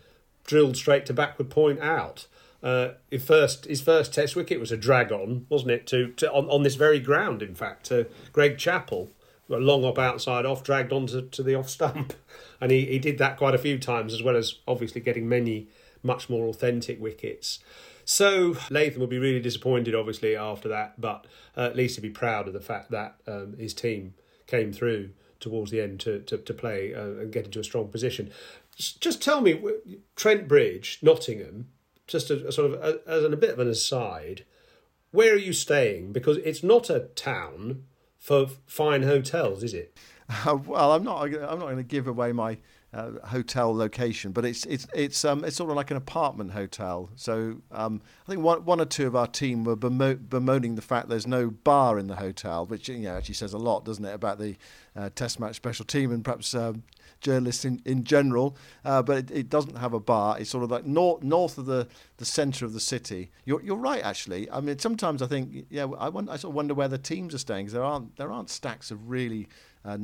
drilled 0.46 0.78
straight 0.78 1.06
to 1.08 1.14
backward 1.14 1.50
point 1.50 1.82
out. 1.82 2.28
Uh, 2.64 2.94
his 3.12 3.26
first 3.26 3.66
his 3.66 3.82
first 3.82 4.14
Test 4.14 4.38
wicket 4.38 4.62
was 4.62 4.72
a 4.72 4.78
drag 4.78 5.12
on, 5.12 5.48
wasn't 5.50 5.72
it? 5.72 5.86
To, 5.88 6.14
to 6.14 6.32
on, 6.32 6.50
on 6.50 6.64
this 6.64 6.76
very 6.76 7.02
ground, 7.02 7.42
in 7.42 7.56
fact, 7.56 7.88
to 7.88 8.08
Greg 8.32 8.58
Chappell, 8.58 9.10
a 9.50 9.58
long 9.58 9.84
hop 9.84 10.00
outside 10.00 10.46
off, 10.46 10.64
dragged 10.64 10.92
onto 10.92 11.28
to 11.30 11.44
the 11.44 11.56
off 11.56 11.70
stump. 11.70 12.14
And 12.62 12.72
he, 12.72 12.86
he 12.86 13.00
did 13.00 13.18
that 13.18 13.36
quite 13.36 13.54
a 13.54 13.60
few 13.60 13.78
times, 13.78 14.14
as 14.14 14.24
well 14.24 14.38
as 14.38 14.60
obviously 14.66 15.02
getting 15.02 15.28
many 15.28 15.68
much 16.02 16.30
more 16.30 16.48
authentic 16.48 17.02
wickets. 17.02 17.60
So 18.06 18.56
Latham 18.70 19.02
will 19.02 19.08
be 19.08 19.20
really 19.20 19.42
disappointed, 19.42 19.94
obviously, 19.94 20.38
after 20.38 20.70
that, 20.70 21.00
but 21.00 21.28
uh, 21.58 21.64
at 21.64 21.76
least 21.76 21.96
he'll 21.96 22.04
be 22.04 22.10
proud 22.10 22.48
of 22.48 22.54
the 22.54 22.62
fact 22.62 22.92
that 22.92 23.18
um, 23.28 23.58
his 23.58 23.74
team 23.74 24.14
came 24.48 24.72
through 24.72 25.10
towards 25.40 25.72
the 25.72 25.82
end 25.82 26.00
to, 26.02 26.20
to, 26.22 26.38
to 26.38 26.54
play 26.54 26.94
uh, 26.94 27.02
and 27.02 27.34
get 27.34 27.46
into 27.46 27.60
a 27.60 27.64
strong 27.64 27.90
position. 27.90 28.32
Just 28.78 29.22
tell 29.22 29.42
me, 29.42 29.62
Trent 30.16 30.48
Bridge, 30.48 31.00
Nottingham, 31.02 31.68
just 32.08 32.30
a, 32.30 32.48
a 32.48 32.52
sort 32.52 32.72
of 32.72 32.82
a, 32.82 33.00
as 33.10 33.24
a 33.24 33.36
bit 33.36 33.50
of 33.50 33.60
an 33.60 33.68
aside, 33.68 34.46
where 35.12 35.34
are 35.34 35.38
you 35.38 35.54
staying? 35.54 36.14
Because 36.14 36.38
it's 36.38 36.64
not 36.64 36.90
a 36.90 37.08
town 37.16 37.84
for 38.26 38.48
fine 38.66 39.04
hotels, 39.04 39.64
is 39.64 39.74
it? 39.74 39.98
Uh, 40.48 40.58
well, 40.66 40.92
I'm 40.94 41.04
not. 41.04 41.22
I'm 41.22 41.60
not 41.60 41.60
going 41.60 41.78
to 41.78 41.84
give 41.84 42.08
away 42.08 42.32
my 42.32 42.58
uh, 42.92 43.12
hotel 43.26 43.76
location, 43.76 44.32
but 44.32 44.44
it's 44.44 44.66
it's 44.66 44.88
it's 44.92 45.24
um, 45.24 45.46
it's 45.46 45.56
sort 45.56 45.70
of 45.70 45.76
like 45.76 45.92
an 45.92 45.98
apartment 45.98 46.50
hotel. 46.54 47.12
So 47.16 47.58
um, 47.72 48.02
I 48.26 48.32
think 48.32 48.42
one 48.42 48.66
one 48.66 48.82
or 48.82 48.86
two 48.86 49.06
of 49.06 49.16
our 49.16 49.28
team 49.28 49.64
were 49.66 49.78
bemo- 49.78 50.18
bemoaning 50.28 50.74
the 50.74 50.82
fact 50.82 51.10
there's 51.10 51.28
no 51.28 51.52
bar 51.52 52.00
in 52.00 52.08
the 52.08 52.16
hotel, 52.16 52.66
which 52.66 52.90
you 52.90 52.98
know 52.98 53.16
actually 53.16 53.36
says 53.36 53.54
a 53.54 53.60
lot, 53.60 53.86
doesn't 53.86 54.04
it, 54.04 54.16
about 54.16 54.40
the 54.40 54.56
uh, 54.96 55.12
Test 55.14 55.40
match 55.40 55.58
special 55.58 55.86
team 55.86 56.12
and 56.12 56.26
perhaps. 56.26 56.56
Um, 56.56 56.82
journalists 57.26 57.66
in, 57.66 57.82
in 57.86 58.04
general, 58.04 58.56
uh, 58.86 59.02
but 59.02 59.18
it, 59.18 59.32
it, 59.32 59.50
doesn't 59.50 59.78
have 59.78 59.94
a 59.94 60.00
bar. 60.00 60.40
It's 60.40 60.52
sort 60.52 60.64
of 60.64 60.70
like 60.70 60.86
north 60.86 61.24
north 61.24 61.58
of 61.58 61.66
the, 61.66 61.88
the 62.18 62.26
centre 62.26 62.66
of 62.66 62.74
the 62.74 62.80
city. 62.80 63.32
You're, 63.46 63.62
you're 63.64 63.76
right, 63.76 64.04
actually. 64.04 64.50
I 64.52 64.62
mean, 64.62 64.78
sometimes 64.78 65.24
I 65.24 65.28
think, 65.28 65.66
yeah, 65.72 65.88
I, 65.98 66.10
wonder, 66.10 66.32
I 66.32 66.38
sort 66.38 66.52
of 66.52 66.56
wonder 66.56 66.76
where 66.76 66.88
the 66.88 67.00
teams 67.00 67.34
are 67.34 67.40
staying 67.40 67.66
because 67.66 67.74
there 67.74 67.84
aren't 67.84 68.16
there 68.18 68.32
aren't 68.32 68.52
stacks 68.52 68.92
of 68.92 69.10
really 69.10 69.48
uh, 69.84 69.98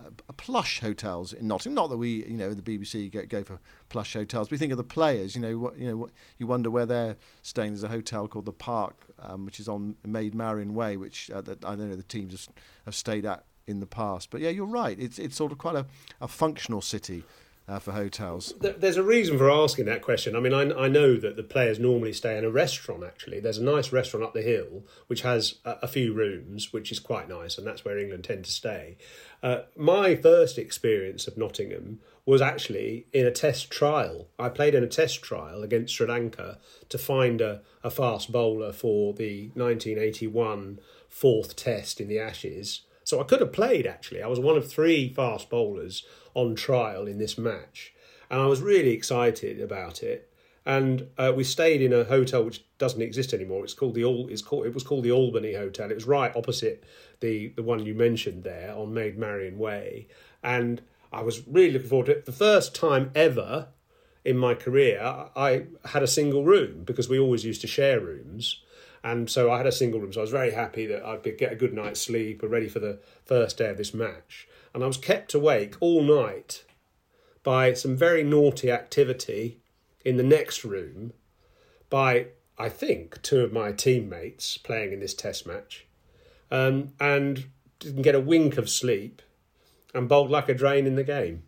uh, 0.00 0.32
plush 0.36 0.80
hotels 0.80 1.32
in 1.32 1.48
Nottingham. 1.48 1.74
Not 1.74 1.90
that 1.90 1.96
we, 1.96 2.24
you 2.24 2.36
know, 2.36 2.54
the 2.54 2.62
BBC 2.62 3.10
go, 3.10 3.26
go, 3.26 3.42
for 3.42 3.58
plush 3.88 4.12
hotels. 4.12 4.50
We 4.50 4.56
think 4.56 4.70
of 4.72 4.78
the 4.78 4.84
players. 4.84 5.34
You 5.34 5.42
know, 5.42 5.58
what, 5.58 5.76
you 5.76 5.88
know, 5.88 5.96
what, 5.96 6.10
you 6.38 6.46
wonder 6.46 6.70
where 6.70 6.86
they're 6.86 7.16
staying. 7.42 7.72
There's 7.72 7.82
a 7.82 7.88
hotel 7.88 8.28
called 8.28 8.46
the 8.46 8.52
Park, 8.52 8.94
um, 9.18 9.44
which 9.44 9.58
is 9.58 9.68
on 9.68 9.96
Maid 10.06 10.34
Marian 10.34 10.74
Way, 10.74 10.96
which 10.96 11.30
uh, 11.30 11.40
that 11.42 11.64
I 11.64 11.74
don't 11.74 11.90
know 11.90 11.96
the 11.96 12.02
teams 12.04 12.32
have, 12.32 12.54
have, 12.86 12.94
stayed 12.94 13.26
at 13.26 13.44
in 13.66 13.80
the 13.80 13.86
past. 13.86 14.30
But 14.30 14.40
yeah, 14.40 14.50
you're 14.50 14.66
right. 14.66 14.98
It's 14.98 15.18
it's 15.18 15.36
sort 15.36 15.52
of 15.52 15.58
quite 15.58 15.76
a, 15.76 15.86
a 16.20 16.28
functional 16.28 16.80
city 16.80 17.24
uh, 17.70 17.78
for 17.78 17.92
hotels? 17.92 18.52
There's 18.58 18.96
a 18.96 19.02
reason 19.02 19.38
for 19.38 19.48
asking 19.48 19.84
that 19.84 20.02
question. 20.02 20.34
I 20.34 20.40
mean, 20.40 20.52
I, 20.52 20.62
I, 20.72 20.88
know 20.88 21.16
that 21.16 21.36
the 21.36 21.44
players 21.44 21.78
normally 21.78 22.12
stay 22.12 22.36
in 22.36 22.44
a 22.44 22.50
restaurant, 22.50 23.04
actually. 23.04 23.38
There's 23.38 23.58
a 23.58 23.64
nice 23.64 23.92
restaurant 23.92 24.26
up 24.26 24.34
the 24.34 24.42
hill 24.42 24.82
which 25.06 25.22
has 25.22 25.54
a, 25.64 25.76
a 25.82 25.88
few 25.88 26.12
rooms, 26.12 26.72
which 26.72 26.90
is 26.90 26.98
quite 26.98 27.28
nice, 27.28 27.56
and 27.56 27.66
that's 27.66 27.84
where 27.84 27.96
England 27.96 28.24
tend 28.24 28.44
to 28.46 28.50
stay. 28.50 28.96
Uh, 29.40 29.60
my 29.76 30.16
first 30.16 30.58
experience 30.58 31.28
of 31.28 31.38
Nottingham 31.38 32.00
was 32.26 32.42
actually 32.42 33.06
in 33.12 33.24
a 33.24 33.30
test 33.30 33.70
trial. 33.70 34.26
I 34.36 34.48
played 34.48 34.74
in 34.74 34.82
a 34.82 34.88
test 34.88 35.22
trial 35.22 35.62
against 35.62 35.94
Sri 35.94 36.08
Lanka 36.08 36.58
to 36.88 36.98
find 36.98 37.40
a, 37.40 37.62
a 37.84 37.90
fast 37.90 38.32
bowler 38.32 38.72
for 38.72 39.14
the 39.14 39.50
1981 39.54 40.80
fourth 41.08 41.54
test 41.54 42.00
in 42.00 42.08
the 42.08 42.18
Ashes. 42.18 42.82
So 43.10 43.20
I 43.20 43.24
could 43.24 43.40
have 43.40 43.52
played 43.52 43.88
actually. 43.88 44.22
I 44.22 44.28
was 44.28 44.38
one 44.38 44.56
of 44.56 44.70
three 44.70 45.12
fast 45.12 45.50
bowlers 45.50 46.06
on 46.32 46.54
trial 46.54 47.08
in 47.08 47.18
this 47.18 47.36
match, 47.36 47.92
and 48.30 48.40
I 48.40 48.46
was 48.46 48.60
really 48.60 48.90
excited 48.90 49.60
about 49.60 50.04
it. 50.04 50.32
And 50.64 51.08
uh, 51.18 51.32
we 51.34 51.42
stayed 51.42 51.82
in 51.82 51.92
a 51.92 52.04
hotel 52.04 52.44
which 52.44 52.64
doesn't 52.78 53.02
exist 53.02 53.34
anymore. 53.34 53.64
It's 53.64 53.74
called 53.74 53.96
the 53.96 54.04
Al- 54.04 54.28
it's 54.28 54.42
called 54.42 54.64
it 54.64 54.74
was 54.74 54.84
called 54.84 55.02
the 55.02 55.10
Albany 55.10 55.54
Hotel. 55.54 55.90
It 55.90 55.96
was 55.96 56.06
right 56.06 56.30
opposite 56.36 56.84
the 57.18 57.48
the 57.56 57.64
one 57.64 57.84
you 57.84 57.94
mentioned 57.96 58.44
there 58.44 58.72
on 58.76 58.94
Maid 58.94 59.18
Marian 59.18 59.58
Way, 59.58 60.06
and 60.44 60.80
I 61.12 61.22
was 61.22 61.48
really 61.48 61.72
looking 61.72 61.88
forward 61.88 62.06
to 62.06 62.12
it. 62.12 62.26
The 62.26 62.40
first 62.46 62.76
time 62.76 63.10
ever 63.16 63.70
in 64.24 64.38
my 64.38 64.54
career, 64.54 65.00
I 65.34 65.64
had 65.86 66.04
a 66.04 66.14
single 66.20 66.44
room 66.44 66.84
because 66.84 67.08
we 67.08 67.18
always 67.18 67.44
used 67.44 67.62
to 67.62 67.66
share 67.66 67.98
rooms. 67.98 68.62
And 69.02 69.30
so 69.30 69.50
I 69.50 69.56
had 69.56 69.66
a 69.66 69.72
single 69.72 70.00
room, 70.00 70.12
so 70.12 70.20
I 70.20 70.22
was 70.22 70.30
very 70.30 70.50
happy 70.50 70.86
that 70.86 71.04
I'd 71.04 71.22
get 71.38 71.52
a 71.52 71.56
good 71.56 71.72
night's 71.72 72.00
sleep 72.00 72.42
and 72.42 72.50
ready 72.50 72.68
for 72.68 72.80
the 72.80 73.00
first 73.24 73.56
day 73.56 73.70
of 73.70 73.78
this 73.78 73.94
match 73.94 74.46
and 74.72 74.84
I 74.84 74.86
was 74.86 74.96
kept 74.96 75.34
awake 75.34 75.76
all 75.80 76.02
night 76.02 76.64
by 77.42 77.72
some 77.72 77.96
very 77.96 78.22
naughty 78.22 78.70
activity 78.70 79.58
in 80.04 80.16
the 80.16 80.22
next 80.22 80.64
room 80.64 81.12
by, 81.88 82.26
I 82.58 82.68
think, 82.68 83.20
two 83.22 83.40
of 83.40 83.52
my 83.52 83.72
teammates 83.72 84.56
playing 84.58 84.92
in 84.92 85.00
this 85.00 85.14
test 85.14 85.46
match, 85.46 85.86
um, 86.50 86.92
and 87.00 87.46
didn't 87.78 88.02
get 88.02 88.14
a 88.14 88.20
wink 88.20 88.56
of 88.58 88.70
sleep 88.70 89.22
and 89.94 90.08
bowled 90.08 90.30
like 90.30 90.48
a 90.48 90.54
drain 90.54 90.86
in 90.86 90.94
the 90.94 91.04
game. 91.04 91.42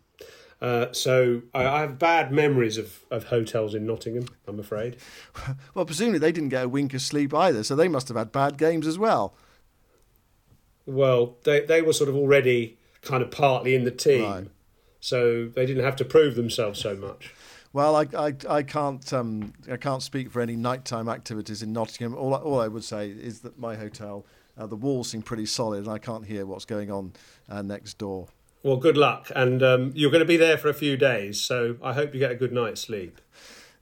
Uh, 0.63 0.93
so 0.93 1.41
I, 1.53 1.65
I, 1.65 1.79
have 1.81 1.99
bad 1.99 2.31
memories 2.31 2.77
of, 2.77 3.01
of 3.11 3.25
hotels 3.25 3.75
in 3.75 3.85
Nottingham, 3.85 4.27
I'm 4.47 4.59
afraid. 4.59 4.95
Well, 5.75 5.83
presumably 5.83 6.19
they 6.19 6.31
didn't 6.31 6.49
get 6.49 6.63
a 6.63 6.69
wink 6.69 6.93
of 6.93 7.01
sleep 7.01 7.33
either, 7.33 7.63
so 7.63 7.75
they 7.75 7.89
must 7.89 8.07
have 8.07 8.15
had 8.15 8.31
bad 8.31 8.57
games 8.57 8.87
as 8.87 8.97
well. 8.97 9.33
Well, 10.85 11.35
they, 11.43 11.65
they 11.65 11.81
were 11.81 11.91
sort 11.91 12.09
of 12.09 12.15
already 12.15 12.77
kind 13.01 13.21
of 13.21 13.29
partly 13.29 13.75
in 13.75 13.83
the 13.83 13.91
team. 13.91 14.23
Right. 14.23 14.47
So 15.01 15.47
they 15.47 15.65
didn't 15.65 15.83
have 15.83 15.97
to 15.97 16.05
prove 16.05 16.35
themselves 16.35 16.79
so 16.79 16.95
much. 16.95 17.33
Well, 17.73 17.97
I, 17.97 18.07
I, 18.17 18.33
I 18.47 18.63
can't 18.63 19.11
um, 19.11 19.51
I 19.69 19.75
can't 19.75 20.01
speak 20.01 20.31
for 20.31 20.41
any 20.41 20.55
nighttime 20.55 21.09
activities 21.09 21.61
in 21.61 21.73
Nottingham. 21.73 22.15
All, 22.15 22.33
all 22.35 22.61
I 22.61 22.69
would 22.69 22.85
say 22.85 23.09
is 23.09 23.41
that 23.41 23.59
my 23.59 23.75
hotel, 23.75 24.25
uh, 24.57 24.67
the 24.67 24.77
walls 24.77 25.09
seem 25.09 25.23
pretty 25.23 25.45
solid, 25.45 25.79
and 25.79 25.89
I 25.89 25.97
can't 25.97 26.25
hear 26.25 26.45
what's 26.45 26.65
going 26.65 26.89
on 26.89 27.11
uh, 27.49 27.61
next 27.61 27.97
door. 27.97 28.27
Well, 28.63 28.77
good 28.77 28.95
luck, 28.95 29.29
and 29.35 29.61
um, 29.61 29.91
you're 29.93 30.09
going 30.09 30.21
to 30.21 30.25
be 30.25 30.37
there 30.37 30.57
for 30.57 30.69
a 30.69 30.73
few 30.73 30.95
days, 30.95 31.41
so 31.41 31.75
I 31.83 31.91
hope 31.91 32.13
you 32.13 32.19
get 32.21 32.31
a 32.31 32.35
good 32.35 32.53
night's 32.53 32.79
sleep. 32.79 33.19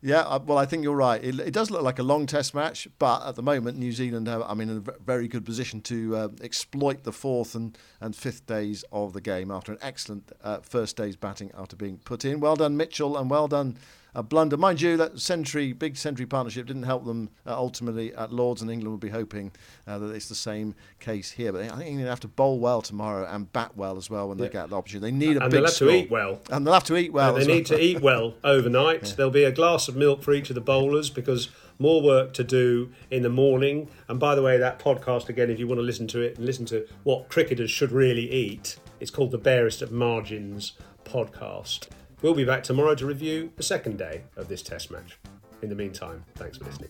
Yeah, 0.02 0.38
well, 0.38 0.58
I 0.58 0.66
think 0.66 0.82
you're 0.84 0.96
right. 0.96 1.24
It, 1.24 1.40
it, 1.40 1.54
does 1.54 1.70
look 1.70 1.84
like 1.84 2.00
a 2.00 2.04
long 2.04 2.26
test 2.26 2.56
match, 2.56 2.88
but 2.98 3.24
at 3.24 3.36
the 3.36 3.44
moment, 3.44 3.78
New 3.78 3.92
Zealand 3.92 4.28
I 4.28 4.56
mean, 4.56 4.70
in 4.70 4.78
a 4.78 5.04
very 5.06 5.28
good 5.28 5.46
position 5.46 5.82
to 5.82 6.16
uh, 6.16 6.28
exploit 6.42 7.04
the 7.04 7.12
fourth 7.12 7.54
and, 7.54 7.78
and 8.00 8.16
fifth 8.16 8.48
days 8.48 8.84
of 8.92 9.14
the 9.14 9.22
game 9.22 9.52
after 9.52 9.72
an 9.72 9.78
excellent 9.84 10.32
uh, 10.44 10.62
first 10.62 10.98
day's 10.98 11.16
batting 11.16 11.52
after 11.56 11.76
being 11.76 12.00
put 12.00 12.26
in. 12.26 12.40
Well 12.40 12.56
done, 12.56 12.76
Mitchell, 12.76 13.16
and 13.16 13.30
well 13.30 13.48
done 13.48 13.78
a 14.14 14.24
Blundell. 14.24 14.60
Mind 14.60 14.82
you, 14.82 14.98
that 14.98 15.20
century, 15.20 15.74
big 15.74 15.98
century 15.98 16.26
partnership 16.26 16.68
didn't 16.68 16.84
help 16.84 17.06
them 17.06 17.30
uh, 17.46 17.56
ultimately 17.56 18.14
at 18.16 18.32
Lords, 18.32 18.62
and 18.62 18.70
England 18.70 18.92
will 18.92 18.98
be 18.98 19.10
hoping 19.10 19.52
uh, 19.88 19.98
that 20.00 20.10
it's 20.10 20.28
the 20.28 20.36
same 20.36 20.76
case 21.00 21.32
here. 21.32 21.52
But 21.52 21.66
I 21.66 21.78
think 21.78 21.90
England 21.90 22.10
have 22.10 22.20
to 22.22 22.28
bowl 22.28 22.60
well 22.60 22.82
tomorrow 22.82 23.28
and 23.30 23.52
bat 23.52 23.76
well 23.76 23.98
as 23.98 24.10
well 24.10 24.30
when 24.30 24.38
yeah. 24.38 24.46
they 24.46 24.52
get 24.52 24.70
the 24.70 24.78
opportunity. 24.78 25.12
They 25.12 25.18
need 25.18 25.38
a 25.38 25.44
and 25.44 25.52
big 25.52 25.60
they'll 25.60 25.66
have 25.66 25.74
score. 25.74 25.88
to 25.90 25.96
eat 25.96 26.12
well. 26.12 26.40
And 26.50 26.66
they'll 26.66 26.74
have 26.74 26.84
to 26.86 26.98
eat 26.98 27.14
well. 27.14 27.36
And 27.36 27.46
they 27.46 27.48
need 27.48 27.70
well. 27.70 27.80
to 27.80 27.84
eat 27.84 28.02
well 28.02 28.34
overnight. 28.44 29.10
Yeah. 29.10 29.16
There'll 29.16 29.32
be 29.32 29.44
a 29.44 29.52
glass 29.52 29.88
of 29.88 29.96
milk 29.96 30.24
for 30.24 30.34
each 30.34 30.50
of 30.50 30.56
the 30.56 30.62
bowlers 30.62 31.10
because 31.10 31.50
more 31.80 32.02
work 32.02 32.34
to 32.34 32.44
do 32.44 32.92
in 33.10 33.24
the 33.24 33.30
morning. 33.30 33.90
And 34.08 34.20
by 34.20 34.36
the 34.36 34.42
way, 34.42 34.58
that 34.58 34.80
podcast 34.80 35.30
again, 35.30 35.50
if 35.50 35.58
you 35.58 35.68
want 35.68 35.80
to 35.80 35.84
listen 35.84 36.08
to 36.08 36.22
it 36.22 36.38
and 36.38 36.46
listen 36.46 36.66
to 36.68 36.88
what 37.04 37.30
cricketers 37.30 37.72
should 37.72 37.92
really 37.92 38.32
eat, 38.32 38.78
it's 39.00 39.10
called 39.10 39.32
the 39.32 39.38
Barest 39.38 39.82
of 39.82 39.92
Margins 39.92 40.74
podcast. 41.04 41.88
We'll 42.22 42.36
be 42.36 42.46
back 42.46 42.64
tomorrow 42.64 42.94
to 42.96 43.06
review 43.06 43.52
the 43.56 43.64
second 43.64 43.98
day 43.98 44.24
of 44.36 44.48
this 44.48 44.62
test 44.62 44.92
match. 44.92 45.18
In 45.64 45.70
the 45.70 45.76
meantime, 45.76 46.24
thanks 46.36 46.58
for 46.58 46.66
listening. 46.66 46.90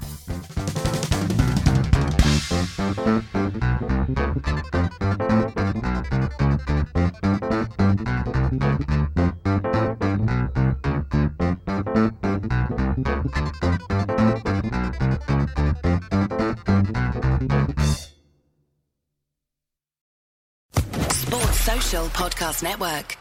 Sports 21.10 21.60
Social 21.62 22.06
Podcast 22.08 22.64
Network. 22.64 23.21